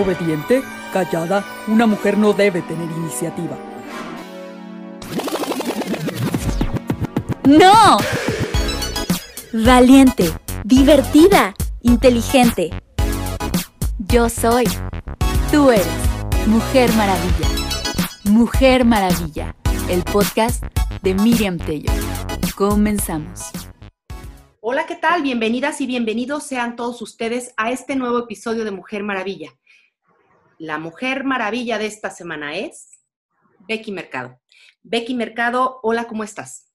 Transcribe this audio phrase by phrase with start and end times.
[0.00, 0.62] Obediente,
[0.94, 3.54] callada, una mujer no debe tener iniciativa.
[7.44, 7.98] ¡No!
[9.52, 10.32] Valiente,
[10.64, 12.70] divertida, inteligente.
[13.98, 14.64] Yo soy.
[15.52, 15.86] Tú eres.
[16.46, 17.48] Mujer Maravilla.
[18.24, 19.54] Mujer Maravilla.
[19.90, 20.64] El podcast
[21.02, 21.92] de Miriam Tello.
[22.56, 23.50] Comenzamos.
[24.62, 25.22] Hola, ¿qué tal?
[25.22, 29.59] Bienvenidas y bienvenidos sean todos ustedes a este nuevo episodio de Mujer Maravilla.
[30.60, 33.00] La Mujer Maravilla de esta semana es
[33.66, 34.42] Becky Mercado.
[34.82, 36.70] Becky Mercado, hola, ¿cómo estás?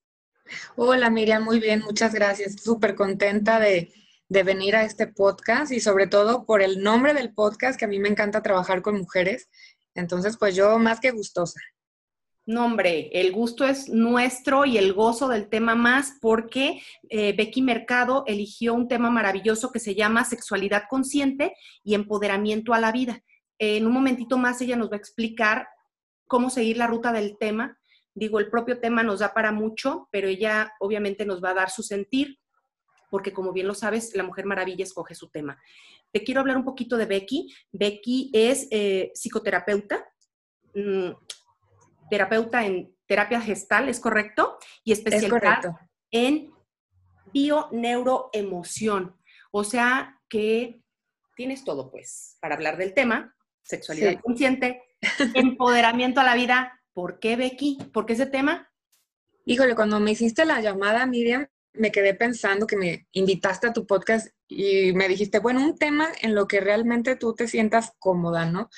[0.76, 2.56] Hola Miriam, muy bien, muchas gracias.
[2.64, 3.94] Súper contenta de,
[4.28, 7.88] de, venir a este podcast y sobre todo por el nombre del podcast, que a
[7.88, 9.50] mí me encanta trabajar con mujeres.
[9.94, 11.60] Entonces, pues yo más que gustosa.
[12.48, 18.24] Nombre, el gusto es nuestro y el gozo del tema más porque eh, Becky Mercado
[18.26, 23.22] eligió un tema maravilloso que se llama sexualidad consciente y empoderamiento a la vida.
[23.60, 25.68] En un momentito más ella nos va a explicar
[26.28, 27.78] cómo seguir la ruta del tema
[28.16, 31.70] Digo, el propio tema nos da para mucho, pero ella obviamente nos va a dar
[31.70, 32.40] su sentir,
[33.12, 35.62] porque como bien lo sabes, la Mujer Maravilla escoge su tema.
[36.14, 37.54] Te quiero hablar un poquito de Becky.
[37.74, 40.08] Becky es eh, psicoterapeuta,
[40.74, 41.10] mm,
[42.10, 44.58] terapeuta en terapia gestal, ¿es correcto?
[44.86, 46.54] Y especialista en
[47.34, 49.14] bio-neuroemoción.
[49.52, 50.82] O sea que
[51.36, 53.36] tienes todo, pues, para hablar del tema,
[53.66, 54.82] sexualidad consciente,
[55.34, 57.78] empoderamiento a la vida, ¿Por qué Becky?
[57.94, 58.72] ¿Por qué ese tema?
[59.44, 63.86] Híjole, cuando me hiciste la llamada, Miriam, me quedé pensando que me invitaste a tu
[63.86, 68.46] podcast y me dijiste, bueno, un tema en lo que realmente tú te sientas cómoda,
[68.46, 68.70] ¿no?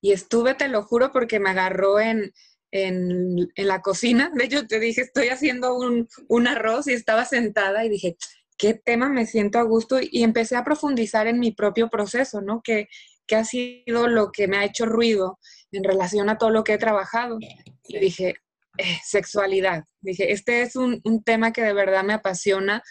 [0.00, 2.32] Y estuve, te lo juro, porque me agarró en,
[2.70, 4.32] en, la cocina.
[4.34, 8.16] De hecho, te dije, estoy haciendo un, un, arroz y estaba sentada y dije,
[8.56, 9.98] ¿qué tema me siento a gusto?
[10.00, 12.62] Y empecé a profundizar en mi propio proceso, ¿no?
[12.62, 12.88] Que,
[13.30, 15.38] que ha sido lo que me ha hecho ruido
[15.70, 17.38] en relación a todo lo que he trabajado.
[17.84, 18.34] Y dije,
[18.76, 19.84] eh, sexualidad.
[20.00, 22.82] Dije, este es un, un tema que de verdad me apasiona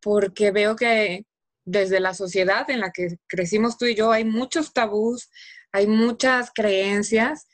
[0.00, 1.26] porque veo que
[1.66, 5.28] desde la sociedad en la que crecimos tú y yo hay muchos tabús,
[5.70, 7.46] hay muchas creencias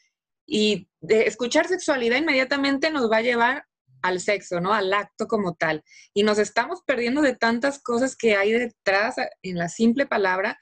[0.47, 3.65] y de escuchar sexualidad inmediatamente nos va a llevar
[4.03, 4.73] al sexo, ¿no?
[4.73, 5.83] Al acto como tal.
[6.13, 10.57] Y nos estamos perdiendo de tantas cosas que hay detrás en la simple palabra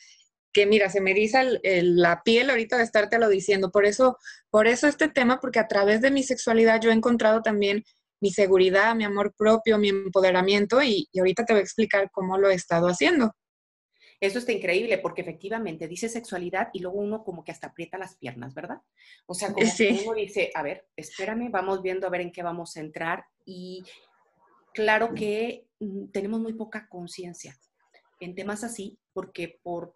[0.52, 3.70] que mira, se me eriza la piel ahorita de estártelo diciendo.
[3.70, 4.18] Por eso,
[4.50, 7.84] por eso este tema, porque a través de mi sexualidad yo he encontrado también
[8.20, 12.50] mi seguridad, mi amor propio, mi empoderamiento y, ahorita te voy a explicar cómo lo
[12.50, 13.32] he estado haciendo.
[14.20, 18.16] Eso está increíble porque efectivamente dice sexualidad y luego uno como que hasta aprieta las
[18.16, 18.80] piernas, ¿verdad?
[19.26, 22.44] O sea, como que uno dice, a ver, espérame, vamos viendo a ver en qué
[22.44, 23.82] vamos a entrar y
[24.72, 27.58] claro que mm, tenemos muy poca conciencia
[28.20, 29.94] en temas así porque por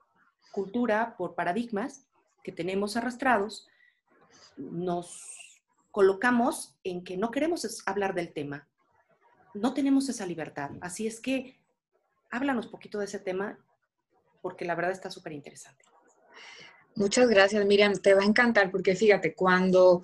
[0.57, 2.07] cultura, por paradigmas
[2.43, 3.69] que tenemos arrastrados,
[4.57, 8.67] nos colocamos en que no queremos hablar del tema,
[9.53, 10.71] no tenemos esa libertad.
[10.81, 11.59] Así es que
[12.31, 13.59] háblanos poquito de ese tema
[14.41, 15.85] porque la verdad está súper interesante.
[16.95, 17.93] Muchas gracias, Miriam.
[17.93, 20.01] Te va a encantar porque fíjate, cuando,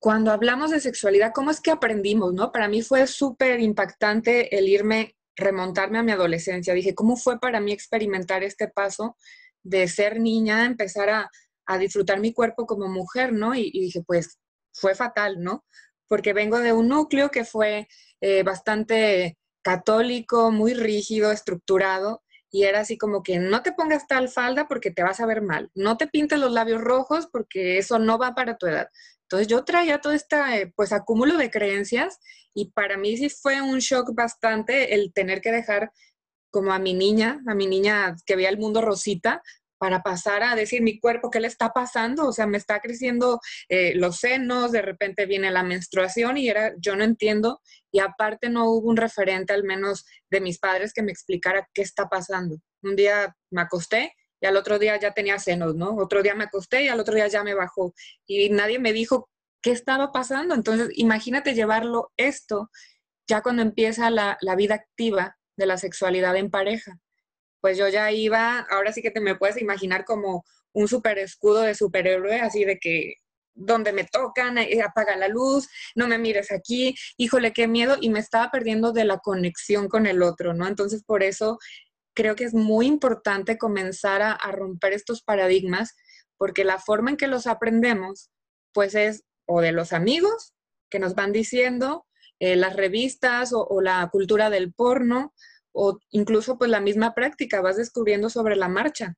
[0.00, 2.34] cuando hablamos de sexualidad, ¿cómo es que aprendimos?
[2.34, 2.50] ¿no?
[2.50, 6.74] Para mí fue súper impactante el irme, remontarme a mi adolescencia.
[6.74, 9.16] Dije, ¿cómo fue para mí experimentar este paso
[9.62, 11.30] de ser niña, empezar a,
[11.78, 13.54] disfrutar mi cuerpo como mujer, ¿no?
[13.54, 14.40] Y, dije, pues
[14.72, 15.64] fue fatal, ¿no?
[16.08, 17.86] Porque vengo de un núcleo que fue
[18.20, 24.28] eh, bastante católico, muy rígido, estructurado, y era así como que no te pongas tal
[24.28, 27.98] falda porque te vas a ver mal, no te pintes los labios rojos porque eso
[27.98, 28.88] no va para tu edad.
[29.22, 32.18] Entonces yo traía todo este eh, pues acúmulo de creencias
[32.52, 35.92] y para mí sí fue un shock bastante el tener que dejar
[36.50, 39.42] como a mi niña, a mi niña que veía el mundo rosita,
[39.80, 42.26] para pasar a decir mi cuerpo, ¿qué le está pasando?
[42.26, 43.40] O sea, me está creciendo
[43.70, 47.62] eh, los senos, de repente viene la menstruación y era, yo no entiendo.
[47.90, 51.80] Y aparte no hubo un referente, al menos de mis padres, que me explicara qué
[51.80, 52.56] está pasando.
[52.82, 55.96] Un día me acosté y al otro día ya tenía senos, ¿no?
[55.96, 57.94] Otro día me acosté y al otro día ya me bajó.
[58.26, 59.30] Y nadie me dijo
[59.62, 60.54] qué estaba pasando.
[60.54, 62.70] Entonces, imagínate llevarlo esto
[63.26, 66.98] ya cuando empieza la, la vida activa de la sexualidad en pareja.
[67.60, 70.42] Pues yo ya iba, ahora sí que te me puedes imaginar como
[70.72, 73.14] un super escudo de superhéroe, así de que
[73.54, 78.20] donde me tocan, apaga la luz, no me mires aquí, híjole, qué miedo, y me
[78.20, 80.66] estaba perdiendo de la conexión con el otro, ¿no?
[80.66, 81.58] Entonces, por eso
[82.14, 85.94] creo que es muy importante comenzar a, romper estos paradigmas,
[86.38, 88.30] porque la forma en que los aprendemos,
[88.72, 90.54] pues es o de los amigos
[90.88, 92.06] que nos van diciendo,
[92.40, 95.34] eh, las revistas o, la cultura del porno
[95.72, 99.14] o incluso pues la misma práctica, vas descubriendo sobre la marcha.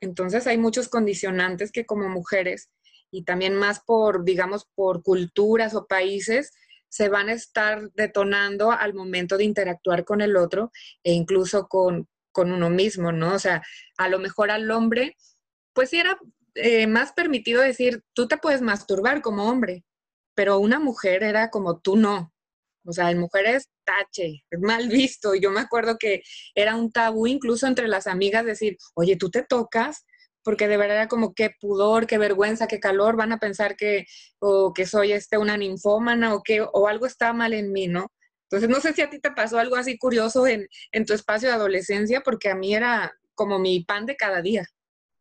[0.00, 2.70] Entonces hay muchos condicionantes que como mujeres
[3.12, 6.50] y también más por, digamos, por culturas o países,
[6.88, 10.72] se van a estar detonando al momento de interactuar con el otro
[11.04, 13.34] e incluso con, uno mismo, ¿no?
[13.34, 13.62] O sea,
[13.98, 15.16] a lo mejor al hombre,
[15.74, 16.18] pues sí era
[16.54, 19.84] eh, más permitido decir, tú te puedes masturbar como hombre,
[20.34, 22.31] pero una mujer era como tú no.
[22.84, 25.34] O sea, en mujeres tache, mal visto.
[25.34, 26.22] Yo me acuerdo que
[26.54, 30.04] era un tabú incluso entre las amigas decir, oye, tú te tocas,
[30.44, 34.06] porque de verdad era como qué pudor, qué vergüenza, qué calor, van a pensar que,
[34.40, 38.08] o que soy este, una ninfómana o que o algo está mal en mí, ¿no?
[38.50, 41.48] Entonces, no sé si a ti te pasó algo así curioso en, en tu espacio
[41.48, 44.66] de adolescencia, porque a mí era como mi pan de cada día.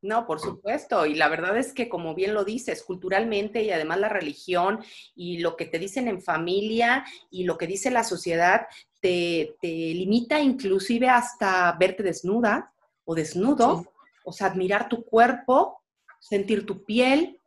[0.01, 1.05] No, por supuesto.
[1.05, 4.79] Y la verdad es que, como bien lo dices, culturalmente y además la religión
[5.15, 8.67] y lo que te dicen en familia y lo que dice la sociedad
[8.99, 12.73] te, te limita inclusive hasta verte desnuda
[13.05, 13.91] o desnudo
[14.23, 15.81] o sea, admirar tu cuerpo,
[16.19, 17.39] sentir tu piel,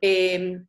[0.00, 0.66] em,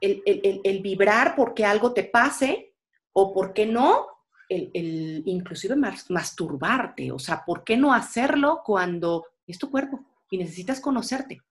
[0.00, 2.74] el, vibrar porque algo te pase
[3.12, 4.06] o por qué no,
[4.48, 10.80] el, inclusive masturbarte, o sea, ¿por qué no hacerlo cuando es tu cuerpo y necesitas
[10.80, 11.42] conocerte?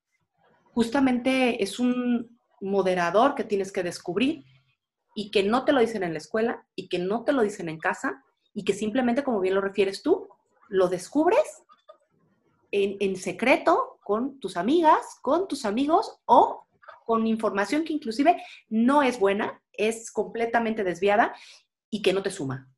[0.73, 4.43] Justamente es un moderador que tienes que descubrir
[5.15, 7.69] y que no te lo dicen en la escuela y que no te lo dicen
[7.69, 10.27] en casa y que simplemente, como bien lo refieres tú,
[10.69, 11.63] lo descubres
[12.71, 16.67] en, secreto con tus amigas, con tus amigos o
[17.05, 21.33] con información que inclusive no es buena, es completamente desviada
[21.89, 22.69] y que no te suma.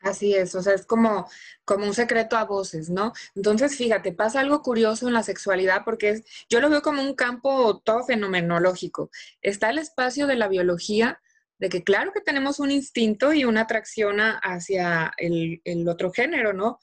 [0.00, 1.28] Así es, o sea, es como,
[1.64, 3.12] como un secreto a voces, ¿no?
[3.34, 7.14] Entonces, fíjate, pasa algo curioso en la sexualidad porque es, yo lo veo como un
[7.14, 9.10] campo todo fenomenológico.
[9.42, 11.20] Está el espacio de la biología,
[11.58, 16.52] de que claro que tenemos un instinto y una atracción hacia el, el otro género,
[16.52, 16.78] ¿no?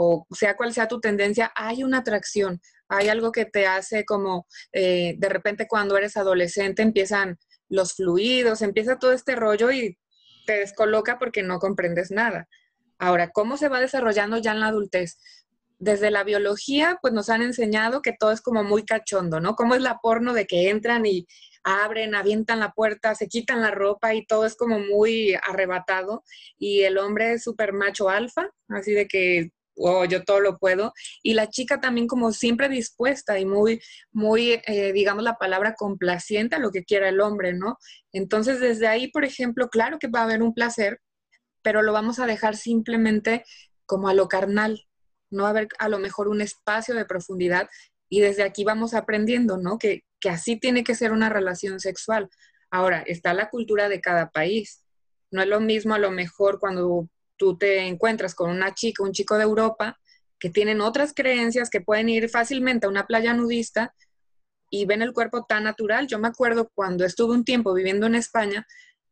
[0.00, 4.46] o sea cual sea tu tendencia, hay una atracción, hay algo que te hace como
[4.72, 7.36] eh, de repente cuando eres adolescente empiezan
[7.68, 9.98] los fluidos, empieza todo este rollo y
[10.46, 12.48] te descoloca porque no comprendes nada.
[12.98, 15.18] Ahora, ¿cómo se va desarrollando ya en la adultez?
[15.78, 19.54] Desde la biología, pues nos han enseñado que todo es como muy cachondo, ¿no?
[19.54, 21.26] Como es la porno de que entran y
[21.62, 26.24] abren, avientan la puerta, se quitan la ropa y todo es como muy arrebatado.
[26.58, 30.92] Y el hombre es súper macho alfa, así de que o yo todo lo puedo.
[31.22, 33.80] Y la chica también como siempre dispuesta y muy,
[34.12, 37.78] muy, eh, digamos la palabra complaciente a lo que quiera el hombre, ¿no?
[38.12, 41.00] Entonces desde ahí, por ejemplo, claro que va a haber un placer,
[41.62, 43.44] pero lo vamos a dejar simplemente
[43.86, 44.86] como a lo carnal,
[45.30, 47.68] no va a haber a lo mejor un espacio de profundidad
[48.08, 49.78] y desde aquí vamos aprendiendo, ¿no?
[49.78, 52.28] Que, que así tiene que ser una relación sexual.
[52.70, 54.84] Ahora, está la cultura de cada país.
[55.30, 59.12] No es lo mismo a lo mejor cuando tú te encuentras con una chica, un
[59.12, 59.98] chico de Europa,
[60.38, 63.94] que tienen otras creencias, que pueden ir fácilmente a una playa nudista
[64.70, 66.06] y ven el cuerpo tan natural.
[66.06, 68.66] Yo me acuerdo cuando estuve un tiempo viviendo en España,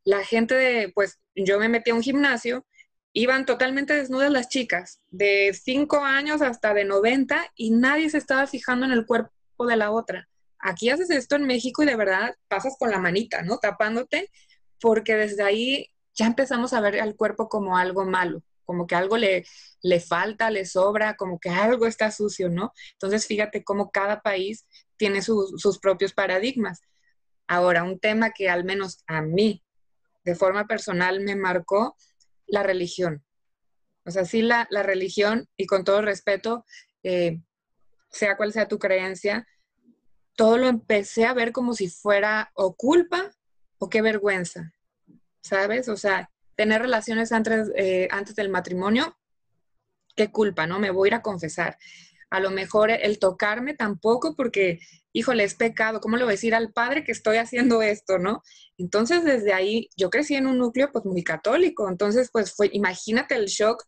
[0.04, 2.66] la gente de, pues yo me metí a un gimnasio,
[3.12, 8.46] iban totalmente desnudas las chicas, de 5 años hasta de 90, y nadie se estaba
[8.46, 9.30] fijando en el cuerpo
[9.66, 10.28] de la otra.
[10.58, 13.58] Aquí haces esto en México y de verdad pasas con la manita, ¿no?
[13.58, 14.30] Tapándote,
[14.80, 19.16] porque desde ahí ya empezamos a ver al cuerpo como algo malo, como que algo
[19.16, 19.44] le,
[19.82, 22.72] le falta, le sobra, como que algo está sucio, ¿no?
[22.92, 26.82] Entonces, fíjate cómo cada país tiene sus propios paradigmas.
[27.46, 29.62] Ahora, un tema que al menos a mí,
[30.26, 31.96] de forma personal, me marcó
[32.46, 33.24] la religión.
[34.04, 36.66] O sea, sí, la, religión, y con todo respeto,
[37.02, 37.40] eh,
[38.10, 39.46] sea cual sea tu creencia,
[40.34, 43.32] todo lo empecé a ver como si fuera o culpa
[43.78, 44.74] o qué vergüenza.
[45.46, 45.88] ¿sabes?
[45.88, 49.16] O sea, tener relaciones antes, eh, antes del matrimonio,
[50.16, 50.78] qué culpa, ¿no?
[50.78, 51.78] Me voy a ir a confesar.
[52.30, 54.80] A lo mejor el tocarme tampoco porque,
[55.12, 56.00] híjole, es pecado.
[56.00, 58.42] ¿Cómo le voy a decir al padre que estoy haciendo esto, no?
[58.78, 61.88] Entonces, desde ahí, yo crecí en un núcleo pues muy católico.
[61.88, 63.84] Entonces, pues fue, imagínate el shock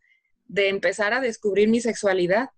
[0.47, 2.51] de empezar a descubrir mi sexualidad.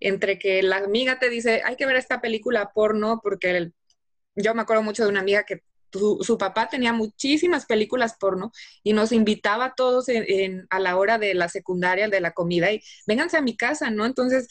[0.00, 3.70] Entre que la amiga te dice, hay que ver esta película porno porque
[4.34, 8.92] yo me acuerdo mucho de una amiga que su, papá tenía muchísimas películas porno y
[8.92, 10.06] nos invitaba a todos
[10.70, 14.06] a la hora de la secundaria, de la comida, y vénganse a mi casa, ¿no?
[14.06, 14.48] Entonces,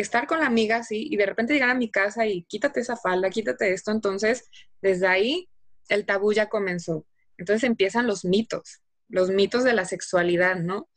[0.00, 2.96] estar con la amiga así y de repente llegar a mi casa y quítate esa
[2.96, 4.48] falda, quítate esto, entonces,
[4.80, 5.48] desde ahí
[5.88, 7.04] el tabú ya comenzó.
[7.36, 10.88] Entonces empiezan los mitos, los mitos de la sexualidad, ¿no?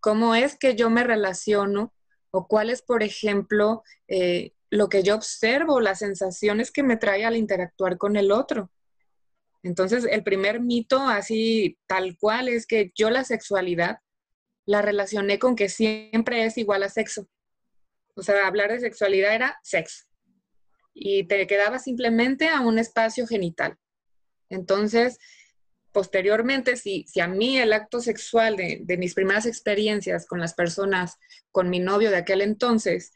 [0.00, 1.94] ¿Cómo es que yo me relaciono
[2.30, 7.24] o cuál es, por ejemplo, eh, lo que yo observo, las sensaciones que me trae
[7.24, 8.70] al interactuar con el otro?
[9.62, 13.98] Entonces, el primer mito así tal cual es que yo la sexualidad
[14.66, 17.28] la relacioné con que siempre es igual a sexo.
[18.18, 20.04] O sea, hablar de sexualidad era sexo.
[21.00, 23.78] y te quedaba simplemente a un espacio genital.
[24.48, 25.18] Entonces,
[25.92, 31.18] posteriormente, si, si a mí el acto sexual de, mis primeras experiencias con las personas,
[31.50, 33.12] con mi novio de aquel entonces,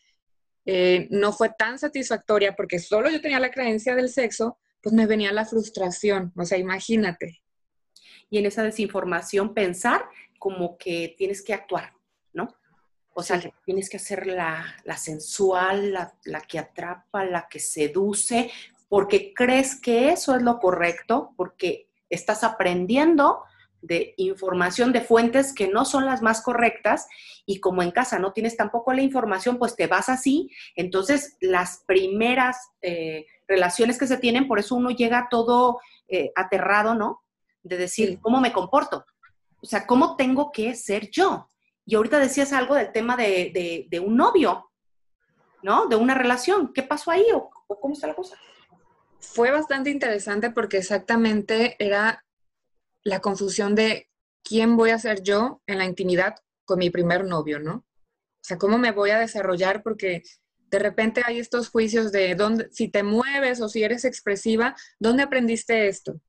[0.65, 5.07] eh, no fue tan satisfactoria porque solo yo tenía la creencia del sexo, pues me
[5.07, 7.43] venía la frustración, o sea, imagínate.
[8.31, 10.05] Y en esa desinformación pensar
[10.39, 11.93] como que tienes que actuar,
[12.33, 12.55] ¿no?
[13.15, 18.51] O sea, tienes que hacer la, la sensual, la, la, que atrapa, la que seduce,
[18.89, 23.43] porque crees que eso es lo correcto, porque estás aprendiendo
[23.83, 27.09] de información de fuentes que no son las más correctas
[27.45, 30.51] y como en casa no tienes tampoco la información, pues te vas así.
[30.77, 36.95] Entonces, las primeras eh, relaciones que se tienen, por eso uno llega todo eh, aterrado,
[36.95, 37.23] ¿no?
[37.63, 39.05] De decir, ¿cómo me comporto?
[39.61, 41.51] O sea, ¿cómo tengo que ser yo?
[41.85, 44.71] Y ahorita decías algo del tema de, un novio,
[45.63, 45.87] ¿no?
[45.87, 46.73] De una relación.
[46.73, 48.37] ¿Qué pasó ahí o cómo está la cosa?
[49.19, 52.25] Fue bastante interesante porque exactamente era
[53.05, 54.09] la confusión de
[54.43, 57.75] quién voy a ser yo en la intimidad con mi primer novio, ¿no?
[57.75, 60.23] O sea, cómo me voy a desarrollar porque
[60.57, 65.23] de repente hay estos juicios de dónde, si te mueves o si eres expresiva, ¿dónde
[65.23, 66.21] aprendiste esto?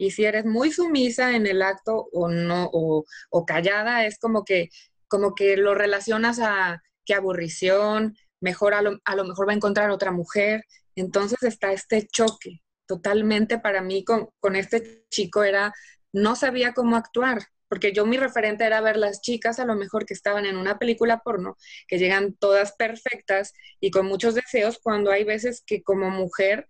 [0.00, 3.04] Y si eres muy sumisa en el acto o no, o,
[3.44, 4.70] callada, es como que,
[5.08, 9.56] como que lo relacionas a qué aburrición, mejor a lo, a lo mejor va a
[9.56, 10.64] encontrar otra mujer.
[10.94, 15.74] Entonces está este choque totalmente para mí con, con este chico era,
[16.14, 20.06] no sabía cómo actuar, porque yo mi referente era ver las chicas a lo mejor
[20.06, 25.10] que estaban en una película porno, que llegan todas perfectas y con muchos deseos, cuando
[25.10, 26.66] hay veces que como mujer,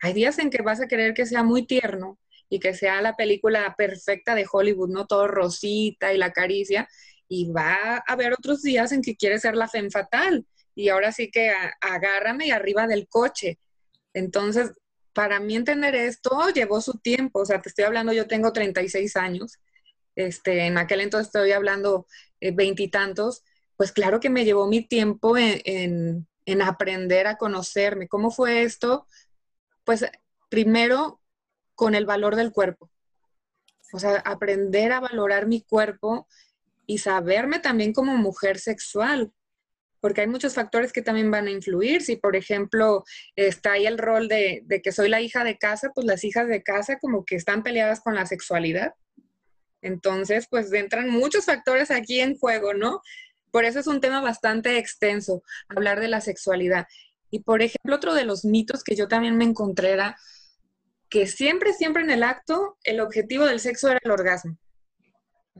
[0.00, 2.19] hay días en que vas a querer que sea muy tierno
[2.50, 6.88] y que sea la película perfecta de Hollywood, no todo rosita y la caricia,
[7.28, 11.12] y va a haber otros días en que quieres ser la femme fatal, y ahora
[11.12, 13.58] sí que agárrame y arriba del coche.
[14.12, 14.72] Entonces,
[15.12, 19.16] para mí entender esto llevó su tiempo, o sea, te estoy hablando, yo tengo 36
[19.16, 19.58] años,
[20.16, 22.06] este, en aquel entonces estoy hablando
[22.40, 23.42] eh, veintitantos,
[23.76, 28.08] pues claro que me llevó mi tiempo en, en, aprender a conocerme.
[28.08, 29.06] ¿Cómo fue esto?
[29.84, 30.04] Pues
[30.50, 31.19] primero
[31.80, 32.90] con el valor del cuerpo,
[33.94, 36.28] o sea, aprender a valorar mi cuerpo
[36.84, 39.32] y saberme también como mujer sexual,
[39.98, 42.02] porque hay muchos factores que también van a influir.
[42.02, 43.02] Si, por ejemplo,
[43.34, 46.62] está ahí el rol de, que soy la hija de casa, pues las hijas de
[46.62, 48.92] casa como que están peleadas con la sexualidad.
[49.80, 53.00] Entonces, pues entran muchos factores aquí en juego, ¿no?
[53.50, 56.88] Por eso es un tema bastante extenso, hablar de la sexualidad.
[57.30, 60.18] Y, por ejemplo, otro de los mitos que yo también me encontré era
[61.10, 64.56] que siempre, siempre en el acto, el objetivo del sexo era el orgasmo.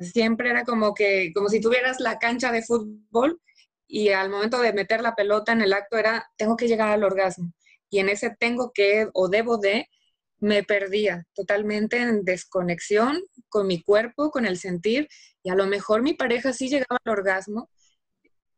[0.00, 3.40] Siempre era como que, como si tuvieras la cancha de fútbol
[3.88, 7.02] y al momento de meter la pelota en el acto era, tengo que llegar al
[7.02, 7.52] orgasmo.
[7.90, 9.88] Y en ese tengo que o debo de,
[10.38, 15.09] me perdía totalmente en desconexión con mi cuerpo, con el sentir,
[15.42, 17.69] y a lo mejor mi pareja sí llegaba al orgasmo,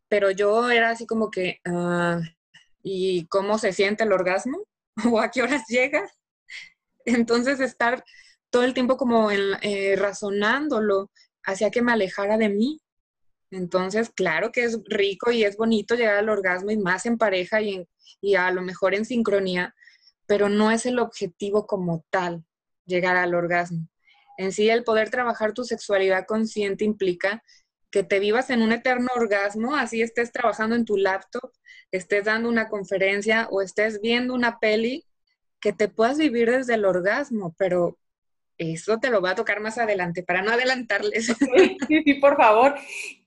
[0.09, 2.21] pero yo era así como que, ah,
[2.83, 4.67] ¿y cómo se siente el orgasmo?
[5.11, 6.07] ¿O a qué horas llega?
[7.05, 8.05] Entonces estar
[8.51, 11.11] todo el tiempo como eh, razonándolo
[11.45, 12.79] hacía que me alejara de mí
[13.53, 17.61] entonces, claro que es rico y es bonito llegar al orgasmo y más en pareja
[17.61, 17.87] y,
[18.21, 19.75] y a lo mejor en sincronía,
[20.27, 22.45] pero no es el objetivo como tal
[22.87, 23.89] llegar al orgasmo.
[24.39, 27.43] En sí, el poder trabajar tu sexualidad consciente implica
[27.91, 31.53] que te vivas en un eterno orgasmo, así estés trabajando en tu laptop,
[31.91, 35.05] estés dando una conferencia o estés viendo una peli,
[35.63, 37.97] que te puedas vivir desde el orgasmo, pero
[38.59, 41.35] eso te lo va a tocar más adelante, para no adelantarles.
[41.89, 42.75] Sí, por favor.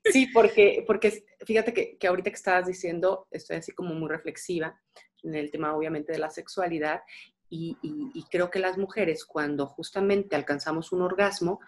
[0.04, 4.80] Sí, porque, porque fíjate que, que, ahorita que estabas diciendo, estoy así como muy reflexiva
[5.24, 7.02] en el tema obviamente de la sexualidad
[7.50, 11.60] y, y, creo que las mujeres cuando justamente alcanzamos un orgasmo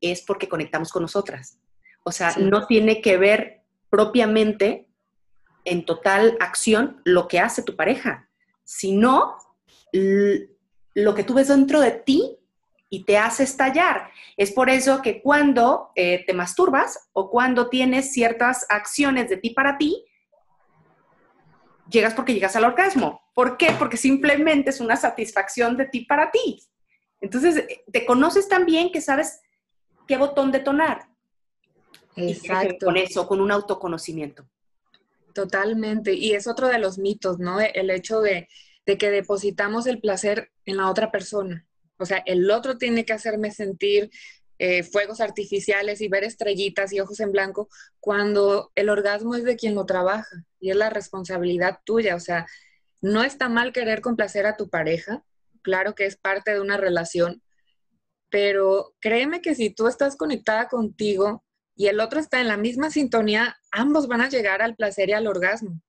[0.00, 1.58] es porque conectamos con nosotras.
[2.02, 4.88] O sea, no tiene que ver propiamente
[5.64, 8.28] en total acción lo que hace tu pareja,
[8.64, 9.36] sino
[10.94, 12.38] lo que tú ves dentro de ti
[12.88, 14.10] y te hace estallar.
[14.36, 19.50] Es por eso que cuando eh, te masturbas o cuando tienes ciertas acciones de ti
[19.50, 20.04] para ti,
[21.90, 23.22] llegas porque llegas al orgasmo.
[23.34, 23.74] ¿Por qué?
[23.78, 26.62] Porque simplemente es una satisfacción de ti para ti.
[27.20, 29.40] Entonces, te conoces tan bien que sabes
[30.06, 31.08] qué botón detonar.
[32.16, 32.86] Exacto.
[32.86, 34.48] con eso, con un autoconocimiento.
[35.34, 36.14] Totalmente.
[36.14, 37.60] Y es otro de los mitos, ¿no?
[37.60, 38.48] El hecho de,
[38.86, 41.66] de que depositamos el placer en la otra persona.
[41.98, 44.10] O sea, el otro tiene que hacerme sentir
[44.58, 47.68] eh, fuegos artificiales y ver estrellitas y ojos en blanco,
[48.00, 52.16] cuando el orgasmo es de quien lo trabaja y es la responsabilidad tuya.
[52.16, 52.46] O sea,
[53.02, 55.22] no está mal querer complacer a tu pareja,
[55.62, 57.42] claro que es parte de una relación,
[58.30, 62.90] pero créeme que si tú estás conectada contigo y el otro está en la misma
[62.90, 65.80] sintonía, ambos van a llegar al placer y al orgasmo.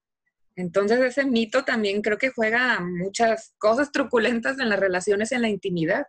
[0.57, 5.49] Entonces ese mito también creo que juega muchas cosas truculentas en las relaciones en la
[5.49, 6.07] intimidad.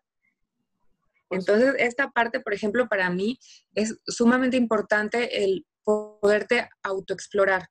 [1.29, 3.39] Entonces esta parte, por ejemplo, para mí
[3.75, 7.69] es sumamente importante el poderte autoexplorar.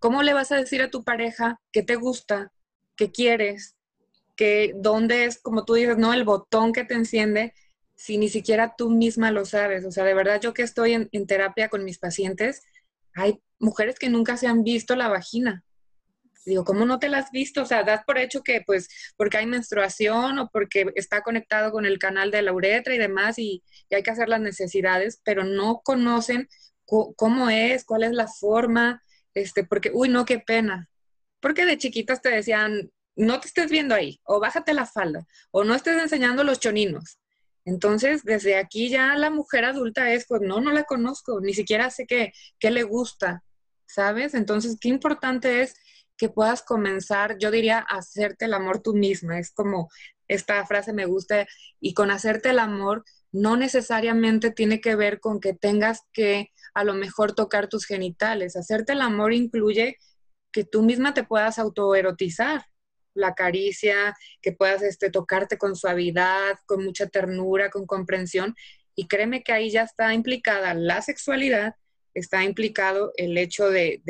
[0.00, 2.52] ¿Cómo le vas a decir a tu pareja qué te gusta,
[2.96, 3.76] qué quieres,
[4.34, 7.54] que dónde es, como tú dices, no el botón que te enciende,
[7.94, 9.84] si ni siquiera tú misma lo sabes?
[9.84, 12.62] O sea, de verdad, yo que estoy en, en terapia con mis pacientes,
[13.14, 15.64] hay mujeres que nunca se han visto la vagina
[16.48, 17.62] Digo, ¿cómo no te la has visto?
[17.62, 21.86] O sea, das por hecho que pues porque hay menstruación o porque está conectado con
[21.86, 25.80] el canal de la uretra y demás y, hay que hacer las necesidades, pero no
[25.84, 26.48] conocen
[26.84, 29.02] cómo es, cuál es la forma,
[29.34, 30.88] este, porque, uy, no, qué pena.
[31.40, 35.64] Porque de chiquitas te decían, no te estés viendo ahí, o bájate la falda, o
[35.64, 37.18] no estés enseñando los choninos.
[37.64, 41.90] Entonces, desde aquí ya la mujer adulta es, pues no, no la conozco, ni siquiera
[41.90, 43.44] sé qué, qué le gusta,
[43.86, 44.34] ¿sabes?
[44.34, 45.74] Entonces, qué importante es
[46.18, 49.38] que puedas comenzar, yo diría, a hacerte el amor tú misma.
[49.38, 49.88] Es como
[50.26, 51.46] esta frase me gusta,
[51.80, 56.84] y con hacerte el amor no necesariamente tiene que ver con que tengas que a
[56.84, 58.56] lo mejor tocar tus genitales.
[58.56, 59.96] Hacerte el amor incluye
[60.52, 62.64] que tú misma te puedas autoerotizar,
[63.14, 68.54] la caricia, que puedas este, tocarte con suavidad, con mucha ternura, con comprensión.
[68.94, 71.74] Y créeme que ahí ya está implicada la sexualidad
[72.18, 74.02] está implicado el hecho de,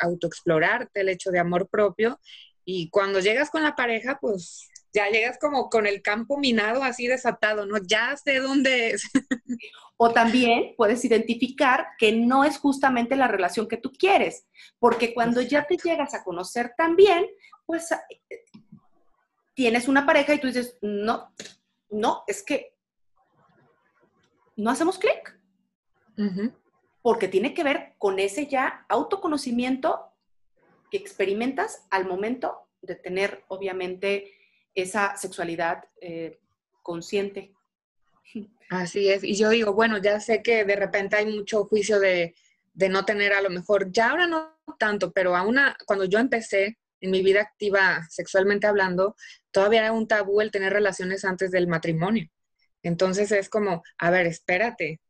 [0.00, 2.20] autoexplorarte, el hecho de amor propio.
[2.64, 7.06] Y cuando llegas con la pareja, pues ya llegas como con el campo minado así
[7.06, 7.78] desatado, ¿no?
[7.78, 9.02] Ya sé dónde es.
[9.96, 14.44] O también puedes identificar que no es justamente la relación que tú quieres,
[14.80, 17.24] porque cuando ya te llegas a conocer también,
[17.64, 18.42] pues eh,
[19.54, 21.32] tienes una pareja y tú dices, no,
[21.90, 22.74] no, es que
[24.56, 25.38] no hacemos clic
[27.04, 30.10] porque tiene que ver con ese ya autoconocimiento
[30.90, 34.32] que experimentas al momento de tener, obviamente,
[34.74, 36.40] esa sexualidad eh,
[36.80, 37.52] consciente.
[38.70, 39.22] Así es.
[39.22, 42.34] Y yo digo, bueno, ya sé que de repente hay mucho juicio de,
[42.72, 46.78] de no tener a lo mejor, ya ahora no tanto, pero aún cuando yo empecé
[47.02, 49.14] en mi vida activa sexualmente hablando,
[49.50, 52.30] todavía era un tabú el tener relaciones antes del matrimonio.
[52.82, 55.02] Entonces es como, a ver, espérate,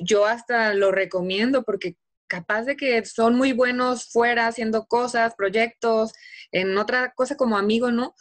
[0.00, 1.96] yo hasta lo recomiendo porque
[2.30, 6.12] capaz de que son muy buenos fuera haciendo cosas, proyectos,
[6.52, 8.14] en otra cosa como amigo, ¿no?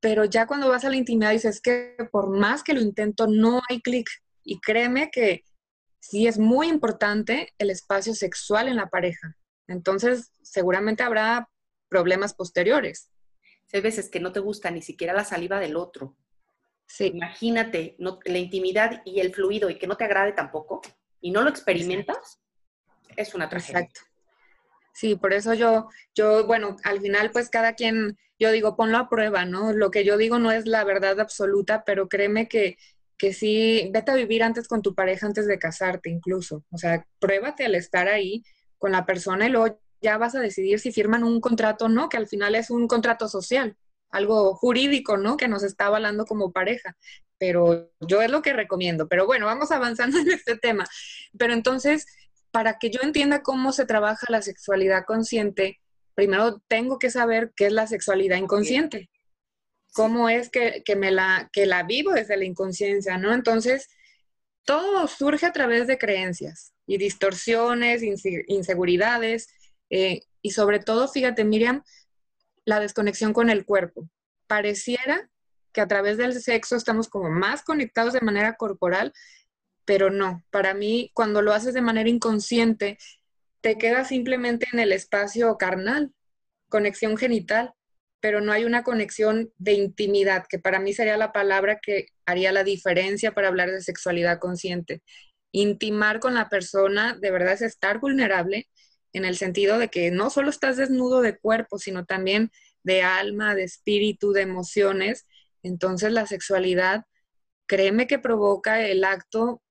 [0.00, 3.60] Pero ya cuando vas a la intimidad dices que por más que lo intento, no
[3.68, 4.08] hay clic.
[4.44, 5.44] Y créeme que
[5.98, 9.36] sí es muy importante el espacio sexual en la pareja.
[9.66, 11.50] Entonces, seguramente habrá
[11.88, 13.10] problemas posteriores.
[13.72, 16.16] Hay veces que no te gusta ni siquiera la saliva del otro.
[16.86, 17.06] Sí.
[17.06, 20.82] Imagínate la intimidad y el fluido y que no te agrade tampoco
[21.20, 22.40] y no lo experimentas,
[23.16, 23.80] es una tragedia.
[23.80, 24.00] Exacto.
[24.92, 29.10] Sí, por eso yo, yo, bueno, al final pues cada quien, yo digo, ponlo a
[29.10, 29.74] prueba, ¿no?
[29.74, 32.78] Lo que yo digo no es la verdad absoluta, pero créeme que,
[33.18, 36.64] que sí, vete a vivir antes con tu pareja antes de casarte incluso.
[36.70, 38.42] O sea, pruébate al estar ahí
[38.78, 42.08] con la persona y luego ya vas a decidir si firman un contrato o no,
[42.08, 43.76] que al final es un contrato social,
[44.16, 45.36] algo jurídico, ¿no?
[45.36, 46.96] Que nos está avalando como pareja
[47.38, 49.08] pero yo es lo que recomiendo.
[49.08, 50.86] Pero bueno, vamos avanzando en este tema.
[51.38, 52.06] Pero entonces,
[52.50, 55.80] para que yo entienda cómo se trabaja la sexualidad consciente,
[56.14, 59.10] primero tengo que saber qué es la sexualidad inconsciente.
[59.92, 63.32] Cómo es que, me la, que la vivo desde la inconsciencia, ¿no?
[63.32, 63.88] Entonces,
[64.64, 69.48] todo surge a través de creencias y distorsiones, inseguridades
[69.88, 71.82] eh, y sobre todo, fíjate, Miriam,
[72.66, 74.10] la desconexión con el cuerpo.
[74.46, 75.30] Pareciera
[75.72, 79.14] que a través del sexo estamos como más conectados de manera corporal,
[79.86, 82.98] pero no, para mí cuando lo haces de manera inconsciente,
[83.62, 86.12] te quedas simplemente en el espacio carnal,
[86.68, 87.72] conexión genital,
[88.20, 92.52] pero no hay una conexión de intimidad, que para mí sería la palabra que haría
[92.52, 95.02] la diferencia para hablar de sexualidad consciente.
[95.52, 98.68] Intimar con la persona de verdad es estar vulnerable
[99.16, 102.50] en el sentido de que no solo estás desnudo de cuerpo, sino también
[102.82, 105.26] de alma, de espíritu, de emociones,
[105.62, 107.04] entonces la sexualidad,
[107.66, 109.62] créeme que provoca el acto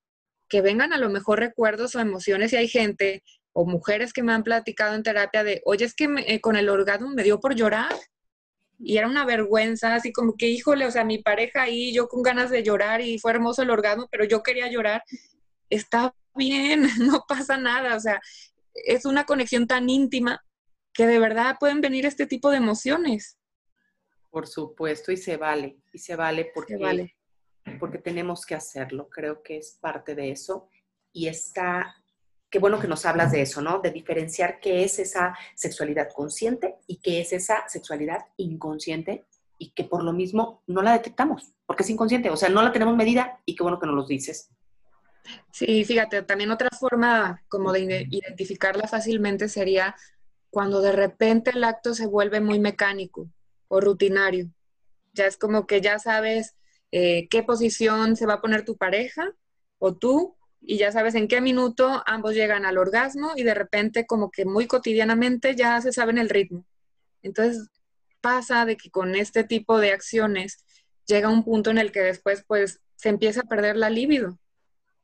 [0.48, 4.32] que vengan a lo mejor recuerdos o emociones y hay gente o mujeres que me
[4.32, 7.54] han platicado en terapia de, oye, es que eh, con el orgasmo me dio por
[7.54, 7.94] llorar
[8.78, 12.22] y era una vergüenza, así como que, híjole, o sea, mi pareja ahí, yo con
[12.22, 15.02] ganas de llorar y fue hermoso el orgasmo, pero yo quería llorar,
[15.70, 18.20] está bien, no pasa nada, o sea,
[18.84, 20.44] es una conexión tan íntima
[20.92, 23.38] que de verdad pueden venir este tipo de emociones.
[24.30, 27.16] Por supuesto, y se vale, y se vale porque, vale.
[27.78, 29.08] porque tenemos que hacerlo.
[29.08, 30.68] Creo que es parte de eso.
[31.12, 31.96] Y está,
[32.50, 33.80] qué bueno que nos hablas de eso, ¿no?
[33.80, 39.26] De diferenciar qué es esa sexualidad consciente y qué es esa sexualidad inconsciente
[39.58, 42.72] y que por lo mismo no la detectamos, porque es inconsciente, o sea, no la
[42.72, 44.50] tenemos medida y qué bueno que nos lo dices.
[45.52, 49.96] Sí, fíjate, también otra forma como de identificarla fácilmente sería
[50.50, 53.28] cuando de repente el acto se vuelve muy mecánico
[53.68, 54.50] o rutinario.
[55.12, 56.54] Ya es como que ya sabes
[56.92, 59.34] eh, qué posición se va a poner tu pareja
[59.78, 64.06] o tú y ya sabes en qué minuto ambos llegan al orgasmo y de repente
[64.06, 66.64] como que muy cotidianamente ya se saben el ritmo.
[67.22, 67.68] Entonces
[68.20, 70.64] pasa de que con este tipo de acciones
[71.06, 74.38] llega un punto en el que después pues se empieza a perder la libido.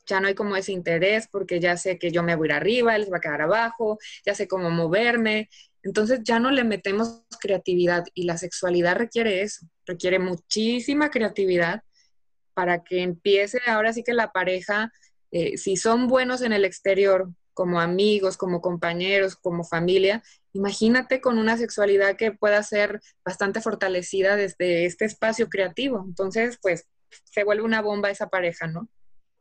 [0.07, 2.53] Ya no hay como ese interés porque ya sé que yo me voy a ir
[2.55, 5.49] arriba, él se va a quedar abajo, ya sé cómo moverme
[5.83, 11.83] entonces ya no le metemos creatividad y la sexualidad requiere eso, requiere muchísima creatividad
[12.55, 14.93] para que empiece ahora sí que la pareja,
[15.33, 21.38] eh, si son buenos en el exterior, como amigos, como compañeros, como familia, imagínate con
[21.38, 26.03] una sexualidad que pueda ser bastante fortalecida desde este espacio creativo.
[26.07, 26.87] Entonces, pues
[27.25, 28.88] se vuelve una bomba esa pareja, ¿no?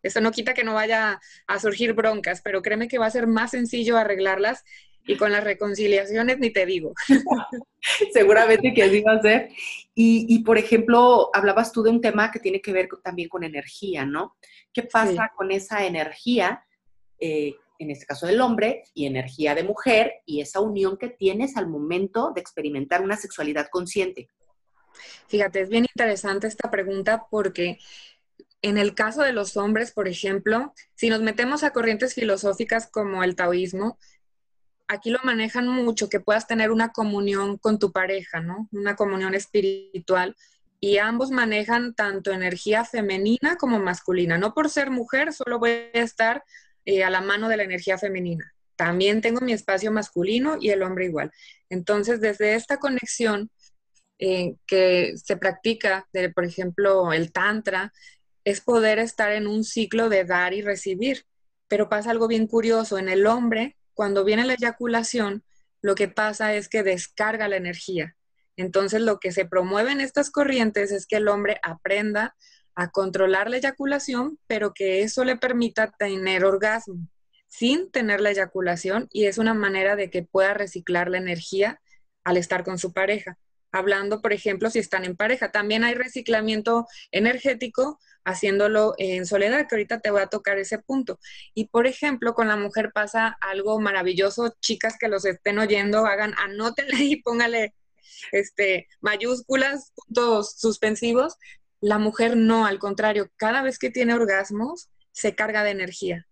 [0.04, 3.28] Eso no quita que no vaya a surgir broncas, pero créeme que va a ser
[3.28, 4.64] más sencillo arreglarlas
[5.06, 6.94] y con las reconciliaciones ni te digo.
[8.14, 9.50] Seguramente que así va a ser.
[9.94, 14.06] Y, por ejemplo, hablabas tú de un tema que tiene que ver también con energía,
[14.06, 14.36] ¿no?
[14.74, 16.66] ¿Qué pasa con esa energía,
[17.20, 21.56] eh, en este caso del hombre, y energía de mujer, y esa unión que tienes
[21.56, 24.30] al momento de experimentar una sexualidad consciente?
[25.28, 27.78] Fíjate, es bien interesante esta pregunta porque
[28.62, 33.24] en el caso de los hombres, por ejemplo, si nos metemos a corrientes filosóficas como
[33.24, 33.98] el taoísmo,
[34.88, 38.68] aquí lo manejan mucho, que puedas tener una comunión con tu pareja, ¿no?
[38.72, 40.36] Una comunión espiritual.
[40.80, 44.38] Y ambos manejan tanto energía femenina como masculina.
[44.38, 46.44] No por ser mujer, solo voy a estar
[46.86, 48.54] eh, a la mano de la energía femenina.
[48.76, 51.32] También tengo mi espacio masculino y el hombre igual.
[51.70, 53.50] Entonces, desde esta conexión
[54.18, 57.94] eh, que se practica, de, por ejemplo, el tantra,
[58.44, 61.26] es poder estar en un ciclo de dar y recibir.
[61.68, 62.98] Pero pasa algo bien curioso.
[62.98, 65.44] En el hombre, cuando viene la eyaculación,
[65.82, 68.16] lo que pasa es que descarga la energía.
[68.58, 72.36] Entonces, lo que se promueve en estas corrientes es que el hombre aprenda
[72.76, 77.08] a controlar la eyaculación, pero que eso le permita tener orgasmo
[77.52, 81.82] sin tener la eyaculación y es una manera de que pueda reciclar la energía
[82.24, 83.38] al estar con su pareja.
[83.72, 89.76] Hablando, por ejemplo, si están en pareja, también hay reciclamiento energético haciéndolo en soledad, que
[89.76, 91.20] ahorita te voy a tocar ese punto.
[91.54, 96.34] Y por ejemplo, con la mujer pasa algo maravilloso, chicas que los estén oyendo, hagan,
[96.38, 97.74] anótenle y póngale
[98.32, 101.38] este, mayúsculas, puntos suspensivos.
[101.80, 106.28] La mujer no, al contrario, cada vez que tiene orgasmos, se carga de energía.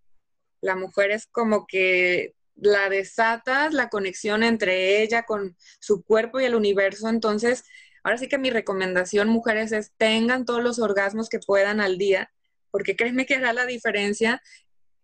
[0.60, 6.44] La mujer es como que la desatas, la conexión entre ella con su cuerpo y
[6.44, 7.64] el universo, entonces
[8.02, 12.32] Ahora sí que mi recomendación, mujeres, es tengan todos los orgasmos que puedan al día,
[12.70, 14.42] porque créeme que hará la diferencia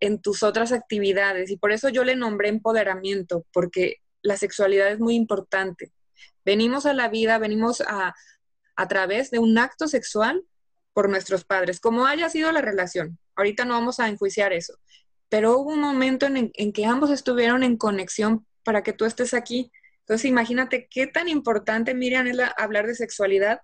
[0.00, 1.50] en tus otras actividades.
[1.50, 5.92] Y por eso yo le nombré empoderamiento, porque la sexualidad es muy importante.
[6.44, 8.14] Venimos a la vida, venimos a,
[8.76, 10.44] a través de un acto sexual
[10.94, 13.18] por nuestros padres, como haya sido la relación.
[13.34, 14.78] Ahorita no vamos a enjuiciar eso,
[15.28, 19.70] pero hubo un momento en, que ambos estuvieron en conexión para que tú estés aquí
[20.06, 23.60] entonces, imagínate qué tan importante, Miriam, es hablar de sexualidad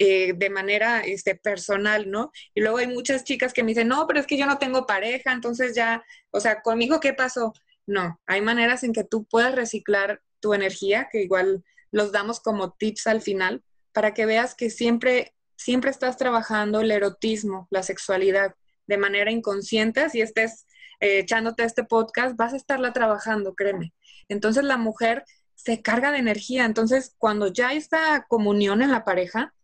[0.00, 2.32] eh, de manera este, personal, ¿no?
[2.52, 4.86] Y luego hay muchas chicas que me dicen, no, pero es que yo no tengo
[4.86, 7.52] pareja, entonces ya, o sea, conmigo, ¿qué pasó?
[7.86, 12.72] No, hay maneras en que tú puedas reciclar tu energía, que igual los damos como
[12.72, 18.56] tips al final, para que veas que siempre, siempre estás trabajando el erotismo, la sexualidad,
[18.86, 20.66] de manera inconsciente, si estés
[21.00, 23.92] eh, echándote este podcast, vas a estarla trabajando, créeme.
[24.28, 26.64] Entonces la mujer se carga de energía.
[26.64, 29.54] Entonces, cuando ya hay esta comunión en la pareja,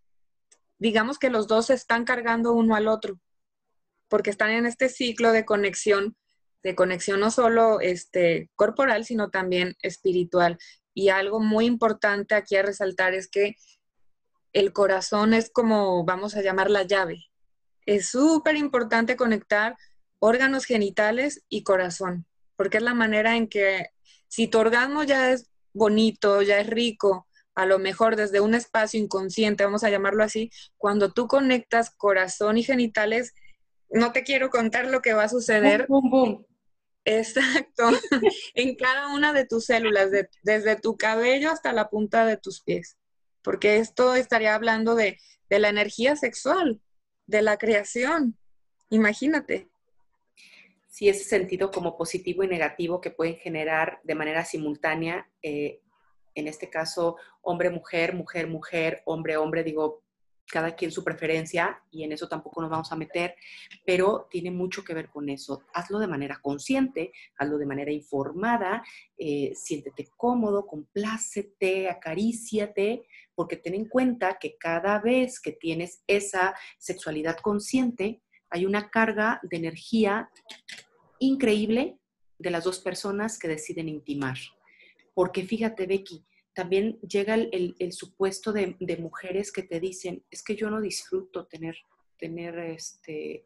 [0.78, 3.20] digamos que los dos se están cargando uno al otro,
[4.08, 6.16] porque están en este ciclo de conexión,
[6.62, 10.58] de conexión no solo este, corporal, sino también espiritual.
[10.94, 13.56] Y algo muy importante aquí a resaltar es que
[14.52, 17.26] el corazón es como, vamos a llamar la llave.
[17.86, 19.76] Es súper importante conectar
[20.18, 23.86] órganos genitales y corazón, porque es la manera en que
[24.28, 29.00] si tu orgasmo ya es bonito, ya es rico, a lo mejor desde un espacio
[29.00, 33.34] inconsciente, vamos a llamarlo así, cuando tú conectas corazón y genitales,
[33.90, 35.86] no te quiero contar lo que va a suceder.
[37.04, 37.90] Exacto,
[38.54, 40.10] en cada una de tus células,
[40.42, 42.96] desde tu cabello hasta la punta de tus pies.
[43.42, 45.18] porque esto estaría hablando de,
[45.50, 46.80] de la energía sexual,
[47.32, 48.36] de la creación.
[48.90, 49.68] Imagínate.
[50.86, 55.80] Sí, ese sentido como positivo y negativo que pueden generar de manera simultánea, eh,
[56.34, 60.01] en este caso, hombre-mujer, mujer-mujer, hombre-hombre, digo,
[60.50, 63.34] cada quien su preferencia y en eso tampoco nos vamos a meter,
[63.84, 65.62] pero tiene mucho que ver con eso.
[65.72, 68.82] Hazlo de manera consciente, hazlo de manera informada,
[69.16, 76.54] eh, siéntete cómodo, complácete, acaríciate, porque ten en cuenta que cada vez que tienes esa
[76.78, 80.30] sexualidad consciente, hay una carga de energía
[81.18, 81.98] increíble
[82.38, 84.36] de las dos personas que deciden intimar.
[85.14, 90.70] Porque fíjate, Becky, también llega el, supuesto de, mujeres que te dicen, es que yo
[90.70, 91.76] no disfruto tener,
[92.18, 93.44] tener este,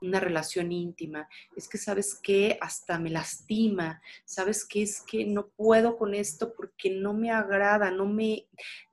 [0.00, 5.48] una relación íntima, es que sabes que hasta me lastima, sabes que es que no
[5.48, 8.46] puedo con esto porque no me agrada, no me...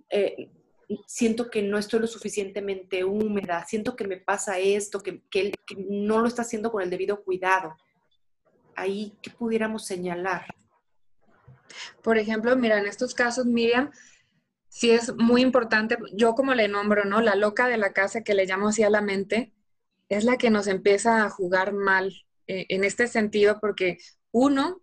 [0.09, 0.49] Eh,
[1.05, 5.75] siento que no estoy lo suficientemente húmeda, siento que me pasa esto, que, que, que
[5.87, 7.77] no lo está haciendo con el debido cuidado.
[8.75, 10.47] Ahí, ¿qué pudiéramos señalar?
[12.03, 13.91] Por ejemplo, mira, en estos casos, Miriam,
[14.67, 17.21] sí es muy importante, yo como le nombro, ¿no?
[17.21, 19.53] La loca de la casa que le llamo así a la mente,
[20.09, 22.13] es la que nos empieza a jugar mal
[22.47, 23.97] eh, en este sentido, porque
[24.31, 24.81] uno,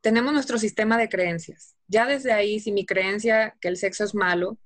[0.00, 1.76] tenemos nuestro sistema de creencias.
[1.88, 4.58] Ya desde ahí, si mi creencia que el sexo es malo,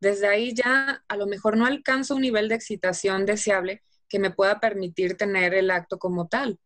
[0.00, 4.32] desde ahí ya a lo mejor no alcanzo un nivel de excitación deseable que me
[4.32, 6.58] pueda permitir tener el acto como tal.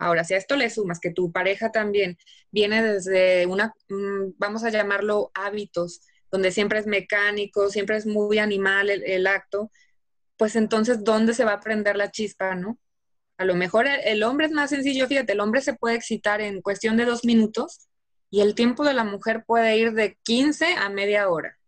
[0.00, 2.16] Ahora, si a esto le sumas que tu pareja también
[2.50, 8.38] viene desde una, mm, vamos a llamarlo hábitos, donde siempre es mecánico, siempre es muy
[8.38, 9.70] animal el, acto,
[10.38, 12.78] pues entonces, ¿dónde se va a prender la chispa, no?
[13.38, 16.62] A lo mejor el, hombre es más sencillo, fíjate, el hombre se puede excitar en
[16.62, 17.88] cuestión de dos minutos
[18.30, 21.58] y el tiempo de la mujer puede ir de 15 a media hora.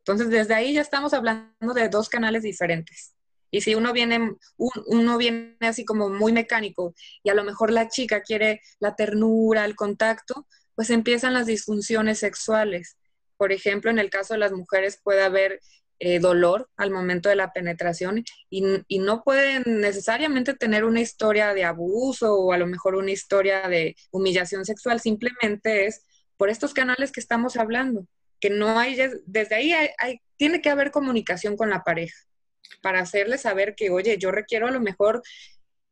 [0.00, 3.15] Entonces, desde ahí ya estamos hablando de dos canales diferentes.
[3.56, 7.88] Y si uno viene, uno viene así como muy mecánico y a lo mejor la
[7.88, 12.98] chica quiere la ternura, el contacto, pues empiezan las disfunciones sexuales.
[13.38, 15.60] Por ejemplo, en el caso de las mujeres puede haber
[16.00, 21.54] eh, dolor al momento de la penetración y, y, no pueden necesariamente tener una historia
[21.54, 26.04] de abuso o a lo mejor una historia de humillación sexual, simplemente es
[26.36, 28.06] por estos canales que estamos hablando,
[28.38, 32.26] que no hay, desde ahí hay, tiene que haber comunicación con la pareja
[32.82, 35.22] para hacerle saber que, oye, yo requiero a lo mejor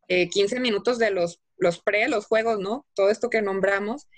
[0.09, 2.87] 15 eh, minutos de los, los pre, los juegos, ¿no?
[2.95, 4.09] Todo esto que nombramos.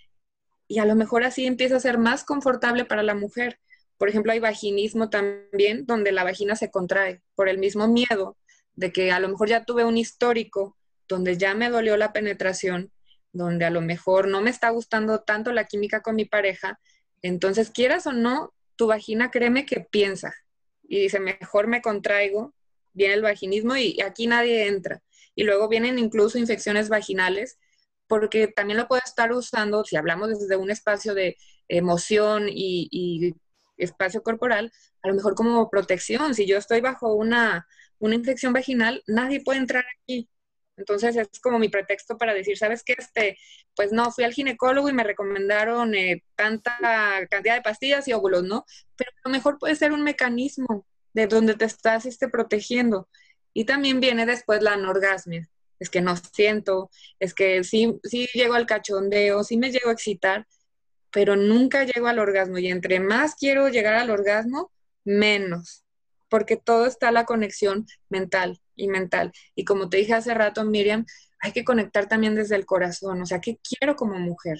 [0.68, 3.58] Y a lo mejor así empieza a ser más confortable para la mujer.
[3.98, 8.36] Por ejemplo, hay vaginismo también, donde la vagina se contrae por el mismo miedo
[8.74, 10.76] de que a lo mejor ya tuve un histórico
[11.08, 12.92] donde ya me dolió la penetración,
[13.32, 16.78] donde a lo mejor no me está gustando tanto la química con mi pareja.
[17.22, 20.34] Entonces, quieras o no, tu vagina créeme que piensa,
[20.88, 22.54] y dice, mejor me contraigo,
[22.92, 25.02] viene el vaginismo y aquí nadie entra.
[25.34, 27.58] Y luego vienen incluso infecciones vaginales,
[28.06, 31.36] porque también lo puedo estar usando, si hablamos desde un espacio de
[31.68, 33.34] emoción y,
[33.76, 34.72] espacio corporal,
[35.02, 36.34] a lo mejor como protección.
[36.34, 37.66] Si yo estoy bajo una,
[37.98, 40.30] una infección vaginal, nadie puede entrar aquí.
[40.76, 42.94] Entonces es como mi pretexto para decir, ¿sabes qué?
[42.98, 43.38] Este,
[43.74, 46.76] pues no, fui al ginecólogo y me recomendaron eh, tanta
[47.30, 48.66] cantidad de pastillas y óvulos, ¿no?
[48.96, 53.08] Pero a lo mejor puede ser un mecanismo de donde te estás este, protegiendo.
[53.54, 55.48] Y también viene después la anorgasmia.
[55.78, 59.92] Es que no siento, es que sí, sí llego al cachondeo, sí me llego a
[59.92, 60.46] excitar,
[61.10, 62.58] pero nunca llego al orgasmo.
[62.58, 64.72] Y entre más quiero llegar al orgasmo,
[65.04, 65.84] menos,
[66.28, 69.32] porque todo está la conexión mental y mental.
[69.54, 71.04] Y como te dije hace rato, Miriam,
[71.40, 74.58] hay que conectar también desde el corazón, o sea, ¿qué quiero como mujer?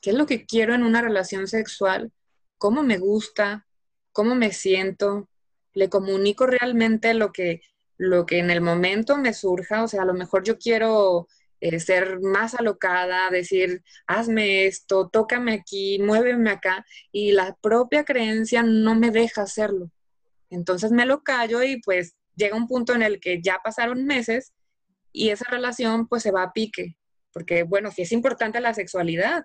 [0.00, 2.12] ¿Qué es lo que quiero en una relación sexual?
[2.58, 3.66] ¿Cómo me gusta?
[4.12, 5.28] ¿Cómo me siento?
[5.74, 7.60] ¿Le comunico realmente lo que,
[7.96, 9.84] lo que en el momento me surja?
[9.84, 11.28] O sea, a lo mejor yo quiero
[11.60, 18.62] eh, ser más alocada, decir, hazme esto, tócame aquí, muéveme acá, y la propia creencia
[18.62, 19.90] no me deja hacerlo.
[20.48, 24.52] Entonces me lo callo y pues llega un punto en el que ya pasaron meses
[25.12, 26.96] y esa relación pues se va a pique,
[27.32, 29.44] porque bueno, si es importante la sexualidad.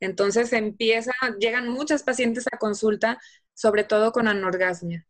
[0.00, 3.18] Entonces empieza, llegan muchas pacientes a consulta,
[3.54, 5.06] sobre todo con anorgasmia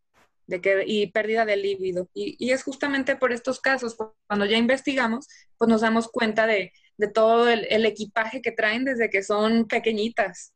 [0.47, 2.09] de que, y pérdida de líbido.
[2.13, 3.95] Y, es justamente por estos casos,
[4.27, 6.71] cuando ya investigamos, pues nos damos cuenta de,
[7.13, 10.53] todo el, equipaje que traen desde que son pequeñitas.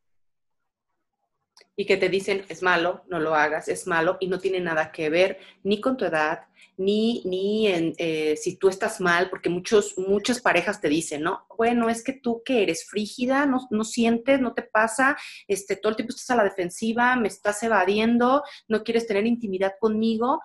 [1.76, 4.92] Y que te dicen es malo, no lo hagas, es malo y no tiene nada
[4.92, 6.46] que ver ni con tu edad,
[6.78, 11.46] ni, ni en, eh, si tú estás mal, porque muchos, muchas parejas te dicen, ¿no?
[11.58, 15.18] Bueno, es que tú que eres frígida, no, no sientes, no te pasa,
[15.48, 19.74] este, todo el tiempo estás a la defensiva, me estás evadiendo, no quieres tener intimidad
[19.80, 20.42] conmigo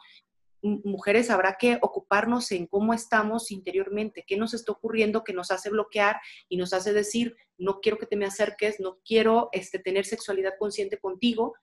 [0.63, 5.71] mujeres habrá que ocuparnos en cómo estamos interiormente, qué nos está ocurriendo que nos hace
[5.71, 10.05] bloquear y nos hace decir, no quiero que te me acerques, no quiero este, tener
[10.05, 11.55] sexualidad consciente contigo,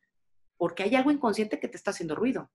[0.58, 2.52] porque hay algo inconsciente que te está haciendo ruido.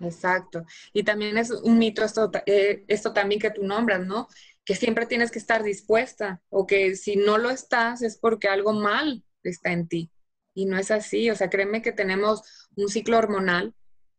[0.00, 0.64] Exacto.
[0.92, 4.28] Y también es un mito esto, eh, esto también que tú nombras, ¿no?
[4.64, 8.72] Que siempre tienes que estar dispuesta o que si no lo estás es porque algo
[8.72, 10.10] mal está en ti.
[10.54, 11.30] Y no es así.
[11.30, 13.74] O sea, créeme que tenemos un ciclo hormonal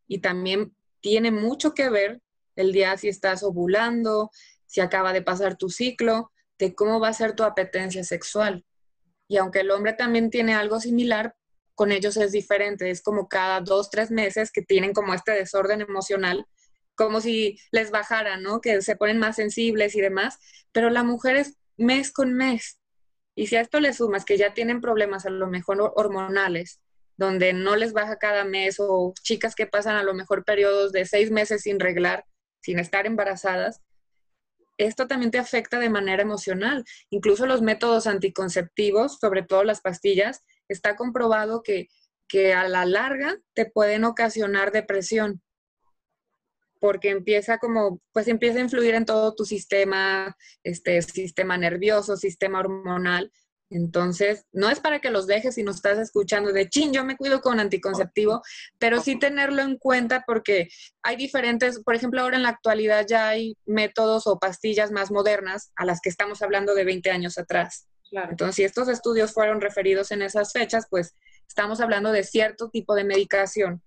[0.07, 2.21] y también tiene mucho que ver
[2.55, 4.31] el día si estás ovulando,
[4.65, 8.65] si acaba de pasar tu ciclo, de cómo va a ser tu apetencia sexual.
[9.27, 11.35] Y aunque el hombre también tiene algo similar,
[11.75, 12.89] con ellos es diferente.
[12.89, 16.45] Es como cada dos, tres meses que tienen como este desorden emocional,
[16.95, 18.61] como si les bajara, ¿no?
[18.61, 20.39] Que se ponen más sensibles y demás.
[20.71, 22.79] Pero la mujer es mes con mes.
[23.35, 26.81] Y si a esto le sumas que ya tienen problemas a lo mejor hormonales,
[27.17, 31.05] donde no les baja cada mes o chicas que pasan a lo mejor periodos de
[31.05, 32.25] seis meses sin reglar,
[32.61, 33.81] sin estar embarazadas,
[34.77, 36.85] esto también te afecta de manera emocional.
[37.09, 41.87] Incluso los métodos anticonceptivos, sobre todo las pastillas, está comprobado que,
[42.27, 45.41] que a la larga te pueden ocasionar depresión
[46.79, 52.59] porque empieza como, pues empieza a influir en todo tu sistema, este sistema nervioso, sistema
[52.59, 53.31] hormonal,
[53.69, 57.17] entonces, no es para que los dejes si no estás escuchando de chin, yo me
[57.17, 58.41] cuido con anticonceptivo,
[58.79, 60.69] pero sí tenerlo en cuenta porque
[61.03, 65.71] hay diferentes, por ejemplo, ahora en la actualidad ya hay métodos o pastillas más modernas
[65.75, 67.87] a las que estamos hablando de 20 años atrás.
[68.11, 71.13] Entonces, si estos estudios fueron referidos en esas fechas, pues
[71.45, 73.83] estamos hablando de cierto tipo de medicación,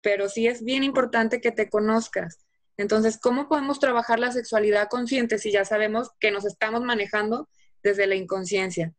[0.00, 2.46] pero sí es bien importante que te conozcas.
[2.78, 7.46] Entonces, ¿cómo podemos trabajar la sexualidad consciente si ya sabemos que nos estamos manejando
[7.82, 8.94] desde la inconsciencia?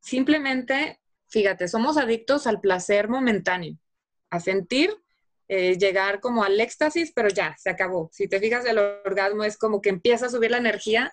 [0.00, 3.76] Simplemente, fíjate, somos adictos al placer momentáneo,
[4.30, 4.94] a sentir,
[5.48, 8.10] eh, llegar como al éxtasis, pero ya, se acabó.
[8.12, 11.12] Si te fijas, el orgasmo es como que empieza a subir la energía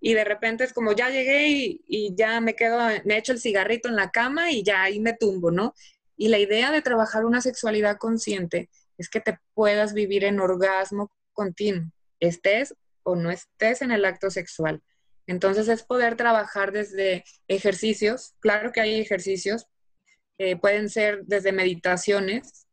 [0.00, 3.88] y de repente es como ya llegué y, ya me quedo, me echo el cigarrito
[3.88, 5.74] en la cama y ya ahí me tumbo, ¿no?
[6.16, 11.12] Y la idea de trabajar una sexualidad consciente es que te puedas vivir en orgasmo
[11.32, 14.82] continuo, estés o no estés en el acto sexual.
[15.28, 19.66] Entonces es poder trabajar desde ejercicios, claro que hay ejercicios,
[20.38, 22.66] eh, pueden ser desde meditaciones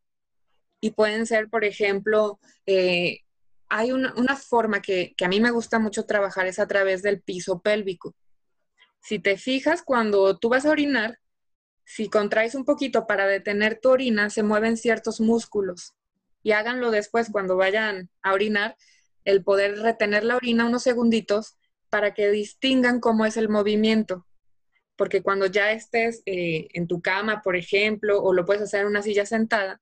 [0.80, 3.20] y pueden ser, por ejemplo, eh,
[3.68, 7.22] hay una, forma que, que, a mí me gusta mucho trabajar es a través del
[7.22, 8.16] piso pélvico.
[9.02, 11.20] Si te fijas, cuando tú vas a orinar,
[11.84, 15.94] si contraes un poquito para detener tu orina, se mueven ciertos músculos.
[16.42, 18.78] Y háganlo después cuando vayan a orinar,
[19.26, 21.58] el poder retener la orina unos segunditos
[21.90, 24.26] para que distingan cómo es el movimiento.
[24.96, 28.88] Porque cuando ya estés eh, en tu cama, por ejemplo, o lo puedes hacer en
[28.88, 29.82] una silla sentada,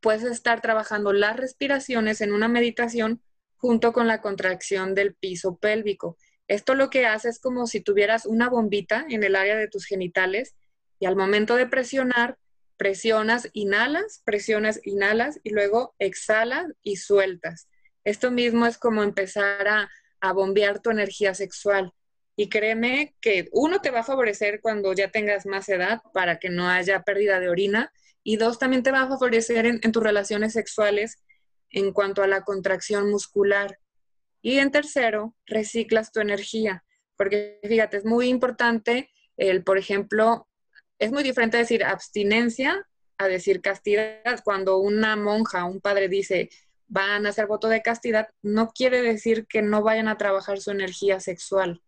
[0.00, 3.22] puedes estar trabajando las respiraciones en una meditación
[3.56, 6.18] junto con la contracción del piso pélvico.
[6.46, 9.86] Esto lo que hace es como si tuvieras una bombita en el área de tus
[9.86, 10.54] genitales
[11.00, 12.36] y al momento de presionar,
[12.76, 17.68] presionas, inhalas, presionas, inhalas y luego exhalas y sueltas.
[18.04, 21.92] Esto mismo es como empezar a a bombear tu energía sexual.
[22.36, 26.50] Y créeme que uno te va a favorecer cuando ya tengas más edad para que
[26.50, 27.92] no haya pérdida de orina.
[28.22, 31.22] Y dos, también te va a favorecer en, tus relaciones sexuales
[31.70, 33.78] en cuanto a la contracción muscular.
[34.42, 36.84] Y en tercero, reciclas tu energía.
[37.16, 40.48] Porque fíjate, es muy importante el, por ejemplo,
[40.98, 42.86] es muy diferente decir abstinencia
[43.18, 44.42] a decir castidad.
[44.44, 46.50] Cuando una monja, un padre dice,
[46.86, 50.70] van a hacer voto de castidad, no quiere decir que no vayan a trabajar su
[50.70, 51.82] energía sexual.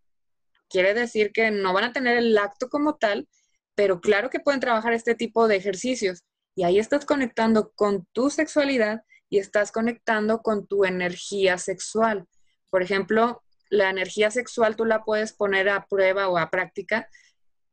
[0.68, 3.28] Quiere decir que no van a tener el acto como tal,
[3.74, 6.24] pero claro que pueden trabajar este tipo de ejercicios.
[6.54, 12.26] Y ahí estás conectando con tu sexualidad y estás conectando con tu energía sexual.
[12.70, 17.08] Por ejemplo, la energía sexual tú la puedes poner a prueba o a práctica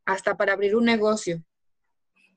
[0.05, 1.43] hasta para abrir un negocio.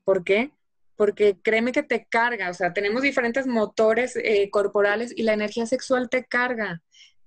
[0.05, 0.53] ¿Por qué?
[0.97, 5.67] Porque créeme que te carga, o sea, tenemos diferentes motores eh, corporales y la energía
[5.67, 6.83] sexual te carga.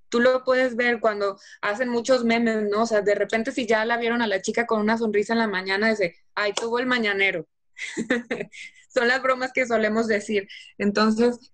[0.09, 2.83] Tú lo puedes ver cuando hacen muchos memes, ¿no?
[2.83, 5.39] O sea, de repente si ya la vieron a la chica con una sonrisa en
[5.39, 7.47] la mañana, dice, ay, tuvo el mañanero.
[8.93, 10.47] Son las bromas que solemos decir.
[10.79, 11.51] Entonces,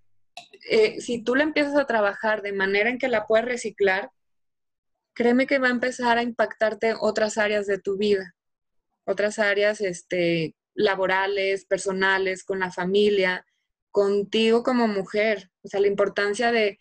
[0.70, 4.10] eh, si tú la empiezas a trabajar de manera en que la puedes reciclar,
[5.14, 8.36] créeme que va a empezar a impactarte otras áreas de tu vida,
[9.06, 13.46] otras áreas este, laborales, personales, con la familia,
[13.92, 15.52] contigo como mujer.
[15.64, 16.78] O sea, la importancia de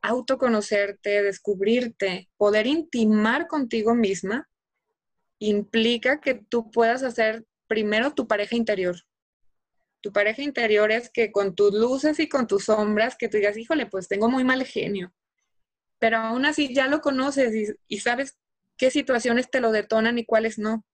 [0.00, 4.48] autoconocerte, descubrirte, poder intimar contigo misma,
[5.38, 8.96] implica que tú puedas hacer primero tu pareja interior.
[10.00, 13.56] Tu pareja interior es que con tus luces y con tus sombras, que tú digas,
[13.56, 15.14] híjole, pues tengo muy mal genio.
[16.00, 18.36] Pero aún así ya lo conoces y, y sabes
[18.76, 20.84] qué situaciones te lo detonan y cuáles no.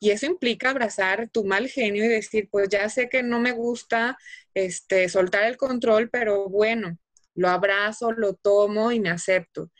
[0.00, 3.52] Y eso implica abrazar tu mal genio y decir, pues ya sé que no me
[3.52, 4.16] gusta
[4.54, 6.98] este, soltar el control, pero bueno,
[7.34, 9.70] lo abrazo, lo tomo y me acepto.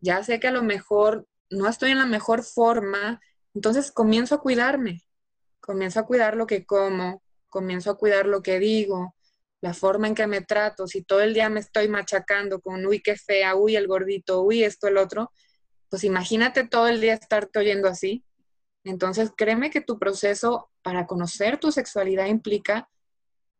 [0.00, 3.20] Ya sé que a lo mejor no estoy en la mejor forma,
[3.54, 5.02] entonces comienzo a cuidarme,
[5.60, 9.14] comienzo a cuidar lo que como, comienzo a cuidar lo que digo,
[9.60, 13.00] la forma en que me trato, si todo el día me estoy machacando con, uy,
[13.00, 15.32] qué fea, uy, el gordito, uy, esto, el otro,
[15.88, 18.24] pues imagínate todo el día estarte oyendo así,
[18.88, 22.88] entonces, créeme que tu proceso para conocer tu sexualidad implica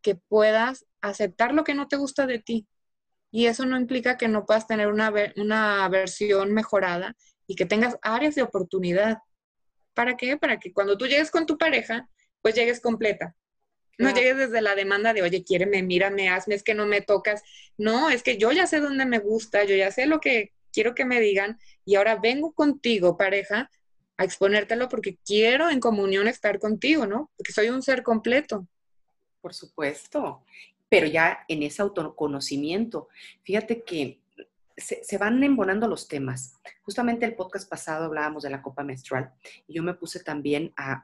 [0.00, 2.66] que puedas aceptar lo que no te gusta de ti.
[3.30, 7.14] Y eso no implica que no puedas tener una, una versión mejorada
[7.46, 9.18] y que tengas áreas de oportunidad.
[9.92, 10.38] ¿Para qué?
[10.38, 12.08] Para que cuando tú llegues con tu pareja,
[12.40, 13.36] pues llegues completa.
[13.98, 17.42] No llegues desde la demanda de, oye, quiéreme, mírame, hazme, es que no me tocas.
[17.76, 20.94] No, es que yo ya sé dónde me gusta, yo ya sé lo que quiero
[20.94, 23.68] que me digan y ahora vengo contigo, pareja,
[24.18, 27.30] a exponértelo porque quiero en comunión estar contigo, ¿no?
[27.36, 28.66] Porque soy un ser completo.
[29.40, 30.44] Por supuesto,
[30.88, 33.08] pero ya en ese autoconocimiento,
[33.44, 34.20] fíjate que
[34.76, 36.54] se, van embonando los temas.
[36.82, 39.32] Justamente el podcast pasado hablábamos de la copa menstrual
[39.66, 41.00] y yo me puse también a,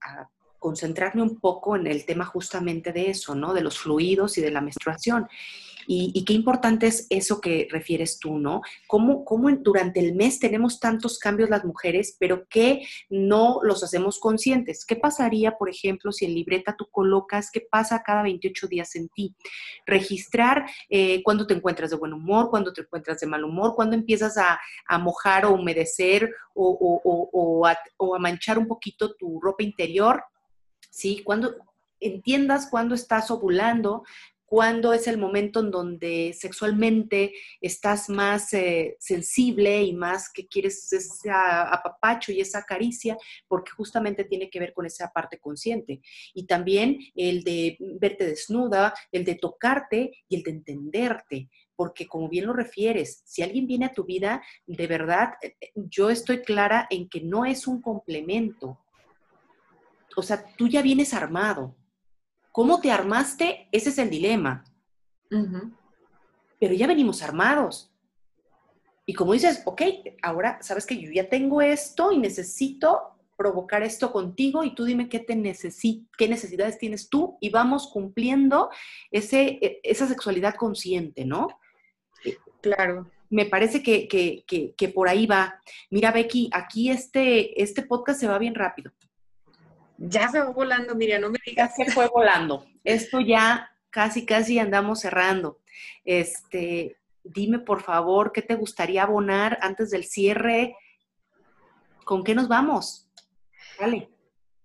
[0.00, 3.54] a concentrarme un poco en el tema justamente de eso, ¿no?
[3.54, 5.28] De los fluidos y de la menstruación.
[5.86, 8.62] Y, qué importante es eso que refieres tú, ¿no?
[8.86, 14.18] ¿Cómo, ¿Cómo, durante el mes tenemos tantos cambios las mujeres, pero que no los hacemos
[14.18, 14.84] conscientes?
[14.84, 19.08] ¿Qué pasaría, por ejemplo, si en libreta tú colocas qué pasa cada 28 días en
[19.08, 19.34] ti?
[19.86, 23.96] Registrar eh, cuándo te encuentras de buen humor, cuándo te encuentras de mal humor, cuándo
[23.96, 24.60] empiezas a,
[24.98, 30.22] mojar o humedecer o, a, o a manchar un poquito tu ropa interior,
[30.90, 31.22] ¿sí?
[31.24, 31.54] Cuando
[32.00, 34.04] entiendas cuándo estás ovulando,
[34.48, 40.90] cuándo es el momento en donde sexualmente estás más eh, sensible y más que quieres
[40.90, 46.00] ese apapacho y esa caricia, porque justamente tiene que ver con esa parte consciente.
[46.32, 52.28] Y también el de verte desnuda, el de tocarte y el de entenderte porque como
[52.28, 56.88] bien lo refieres, si alguien viene a tu vida, de verdad, eh, yo estoy clara
[56.90, 58.80] en que no es un complemento.
[60.16, 61.76] O sea, tú ya vienes armado,
[62.58, 63.68] ¿Cómo te armaste?
[63.70, 64.64] Ese es el dilema.
[66.58, 67.94] Pero ya venimos armados.
[69.06, 69.82] Y como dices, ok,
[70.24, 75.08] ahora sabes que yo ya tengo esto y necesito provocar esto contigo y tú dime
[75.08, 78.70] qué, te qué necesidades tienes tú y vamos cumpliendo
[79.12, 81.60] ese, e, esa sexualidad consciente, ¿no?
[82.60, 83.08] Claro.
[83.30, 85.62] Me parece que, que, por ahí va.
[85.90, 88.90] Mira, Becky, aquí este, este podcast se va bien rápido.
[89.98, 91.74] Ya se va volando, Miriam, no me digas.
[91.76, 92.64] Ya se fue volando.
[92.84, 95.58] Esto ya casi, casi andamos cerrando.
[96.04, 100.76] Este, dime por favor, ¿qué te gustaría abonar antes del cierre?
[102.04, 103.10] ¿Con qué nos vamos?
[103.78, 104.08] Dale.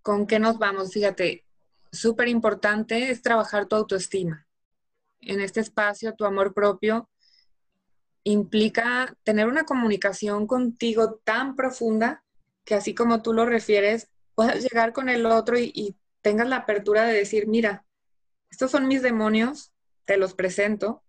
[0.03, 0.93] ¿Con qué nos vamos?
[0.93, 1.45] Fíjate,
[1.91, 4.45] súper importante es trabajar tu autoestima.
[5.19, 7.09] En este espacio, tu amor propio
[8.23, 12.23] implica tener una comunicación contigo tan profunda
[12.65, 17.03] que así como tú lo refieres, puedas llegar con el otro y, tengas la apertura
[17.03, 17.85] de decir, mira,
[18.49, 19.73] estos son mis demonios,
[20.05, 21.03] te los presento,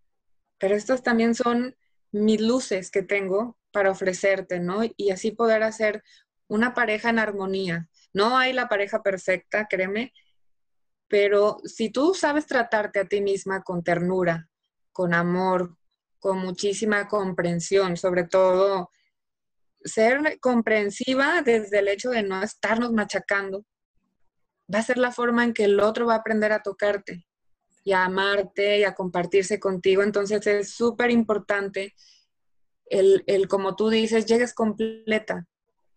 [0.59, 1.77] pero estos también son
[2.11, 4.81] mis luces que tengo para ofrecerte, ¿no?
[4.97, 6.03] Y así poder hacer
[6.49, 7.89] una pareja en armonía.
[8.13, 10.13] No hay la pareja perfecta, créeme,
[11.07, 14.49] pero si tú sabes tratarte a ti misma con ternura,
[14.91, 15.77] con amor,
[16.19, 18.91] con muchísima comprensión, sobre todo
[19.85, 23.65] ser comprensiva desde el hecho de no estarnos machacando,
[24.73, 27.27] va a ser la forma en que el otro va a aprender a tocarte
[27.85, 30.03] y a amarte y a compartirse contigo.
[30.03, 31.95] Entonces es súper importante
[32.87, 35.47] el, el, como tú dices, llegues completa.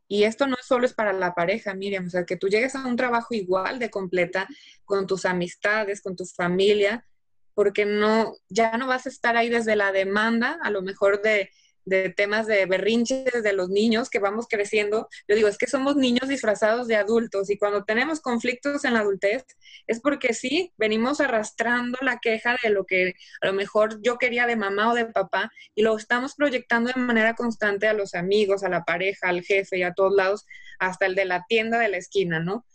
[0.09, 2.85] Y esto no solo es para la pareja, Miriam, o sea, que tú llegues a
[2.85, 4.47] un trabajo igual de completa
[4.85, 7.05] con tus amistades, con tu familia,
[7.53, 11.49] porque no, ya no vas a estar ahí desde la demanda, a lo mejor de,
[11.87, 15.07] de temas de berrinches de los niños que vamos creciendo.
[15.27, 18.99] Yo digo, es que somos niños disfrazados de adultos y cuando tenemos conflictos en la
[18.99, 19.45] adultez
[19.87, 24.45] es porque sí, venimos arrastrando la queja de lo que a lo mejor yo quería
[24.47, 28.63] de mamá o de papá y lo estamos proyectando de manera constante a los amigos,
[28.63, 30.45] a la pareja, al jefe y a todos lados,
[30.79, 32.65] hasta el de la tienda de la esquina, ¿no?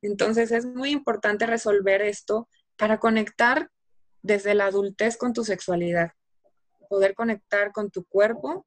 [0.00, 3.68] Entonces es muy importante resolver esto para conectar
[4.22, 6.12] desde la adultez con tu sexualidad,
[6.88, 8.66] poder conectar con tu cuerpo,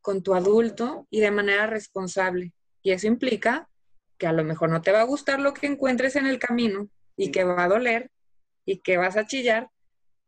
[0.00, 2.52] con tu adulto y de manera responsable.
[2.82, 3.68] Y eso implica
[4.18, 6.88] que a lo mejor no te va a gustar lo que encuentres en el camino
[7.16, 8.10] y que va a doler
[8.64, 9.70] y que vas a chillar,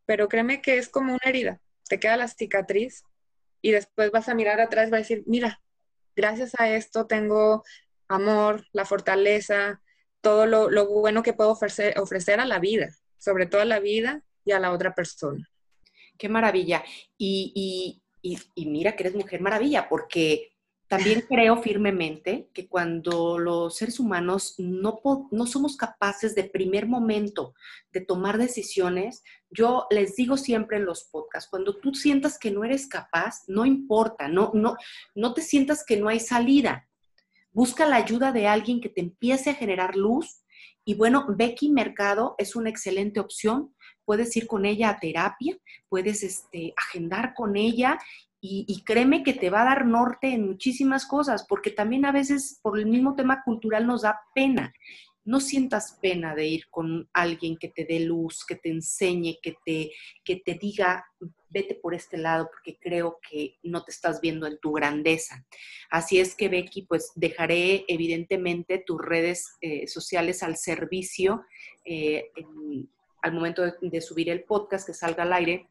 [0.05, 1.61] pero créeme que es como una herida.
[1.89, 3.05] Te queda la cicatriz
[3.63, 5.61] y después vas a mirar atrás y vas a decir, mira,
[6.15, 7.65] gracias a esto tengo
[8.09, 9.81] amor, la fortaleza,
[10.21, 14.23] todo lo, bueno que puedo ofrecer, ofrecer a la vida, sobre todo a la vida
[14.45, 15.49] y a la otra persona.
[16.19, 16.85] Qué maravilla.
[17.17, 20.57] Y, y mira que eres mujer maravilla, porque
[20.89, 25.01] también creo firmemente que cuando los seres humanos no,
[25.31, 27.55] no somos capaces de primer momento
[27.93, 32.65] de tomar decisiones, yo les digo siempre en los podcasts, cuando tú sientas que no
[32.65, 34.77] eres capaz, no importa, no, no,
[35.15, 36.89] no te sientas que no hay salida.
[37.53, 40.43] Busca la ayuda de alguien que te empiece a generar luz.
[40.85, 43.75] Y bueno, Becky Mercado es una excelente opción
[44.07, 45.59] puedes ir con ella a terapia,
[45.91, 47.99] puedes este, agendar con ella
[48.41, 52.61] y, créeme que te va a dar norte en muchísimas cosas, porque también a veces
[52.63, 54.73] por el mismo tema cultural nos da pena.
[55.25, 59.57] No sientas pena de ir con alguien que te dé luz, que te enseñe, que
[59.65, 59.91] te,
[60.23, 61.05] que te diga,
[61.49, 65.45] vete por este lado, porque creo que no te estás viendo en tu grandeza.
[65.91, 71.45] Así es que, Becky, pues dejaré evidentemente tus redes eh, sociales al servicio
[71.85, 72.31] eh,
[73.23, 75.69] al momento de subir el podcast, que salga al aire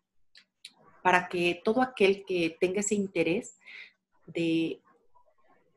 [1.05, 3.59] para que todo aquel que tenga ese interés
[4.25, 4.81] de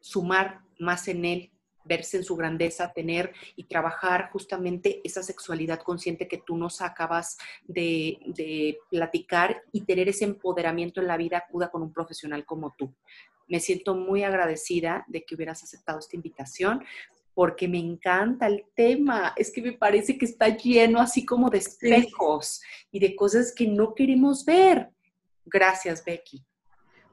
[0.00, 1.52] sumar más en él,
[1.84, 7.36] verse en su grandeza, tener y trabajar justamente esa sexualidad consciente que tú nos acabas
[7.66, 12.94] de, platicar y tener ese empoderamiento en la vida, acuda con un profesional como tú.
[13.48, 16.84] Me siento muy agradecida de que hubieras aceptado esta invitación
[17.38, 19.32] porque me encanta el tema.
[19.36, 22.60] Es que me parece que está lleno así como de espejos
[22.90, 24.90] y de cosas que no queremos ver.
[25.44, 26.44] Gracias, Becky.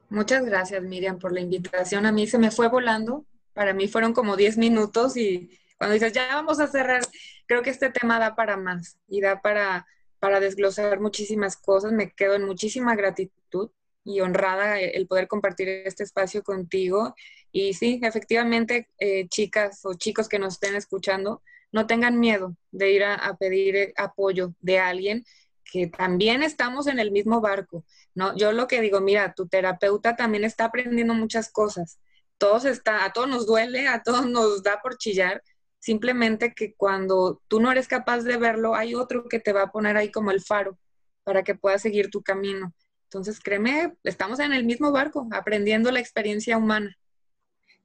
[0.08, 2.06] Muchas gracias, Miriam, por la invitación.
[2.06, 3.24] A mí se me fue volando.
[3.52, 5.48] Para mí fueron como 10 minutos y
[5.78, 7.02] cuando dices, ya vamos a cerrar,
[7.46, 9.86] creo que este tema da para más y da para,
[10.18, 11.92] para desglosar muchísimas cosas.
[11.92, 13.70] Me quedo en muchísima gratitud
[14.06, 17.14] y honrada el poder compartir este espacio contigo.
[17.52, 21.42] Y sí, efectivamente, eh, chicas o chicos que nos estén escuchando,
[21.72, 25.24] no tengan miedo de ir a pedir apoyo de alguien
[25.70, 27.84] que también estamos en el mismo barco,
[28.14, 28.36] ¿no?
[28.36, 31.98] Yo lo que digo, mira, tu terapeuta también está aprendiendo muchas cosas.
[32.38, 35.42] Todos está, a todos nos duele, a todos nos da por chillar,
[35.78, 39.72] simplemente que cuando tú no eres capaz de verlo, hay otro que te va a
[39.72, 40.78] poner ahí como el faro
[41.24, 42.72] para que puedas seguir tu camino.
[43.06, 46.96] Entonces, créeme, estamos en el mismo barco, aprendiendo la experiencia humana.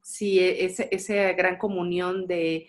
[0.01, 2.67] Sí, e, esa gran comunión de,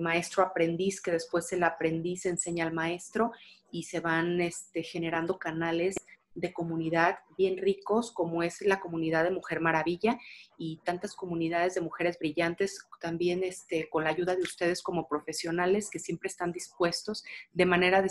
[0.00, 3.32] maestro-aprendiz, que después el aprendiz enseña al maestro
[3.70, 5.96] y se van este, generando canales
[6.34, 10.18] de comunidad bien ricos como es la comunidad de Mujer Maravilla
[10.58, 15.90] y tantas comunidades de mujeres brillantes también este, con la ayuda de ustedes como profesionales
[15.90, 18.02] que siempre están dispuestos de manera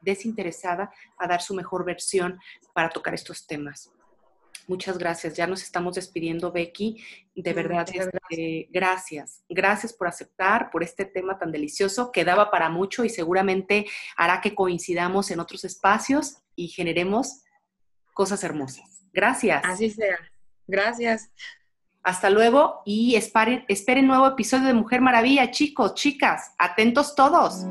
[0.00, 2.38] desinteresada a dar su mejor versión
[2.72, 3.92] para tocar estos temas.
[4.70, 5.34] Muchas gracias.
[5.34, 7.02] Ya nos estamos despidiendo, Becky.
[7.34, 9.42] De verdad, este, gracias.
[9.48, 9.92] gracias.
[9.92, 13.86] por aceptar, por este tema tan delicioso que daba para mucho y seguramente
[14.16, 17.42] hará que coincidamos en otros espacios y generemos
[18.14, 19.04] cosas hermosas.
[19.12, 19.60] Gracias.
[19.64, 20.18] Así sea.
[20.68, 21.30] Gracias.
[22.02, 27.66] Hasta luego y esperen, esperen nuevo episodio de Mujer Maravilla, chicos, chicas, atentos todos.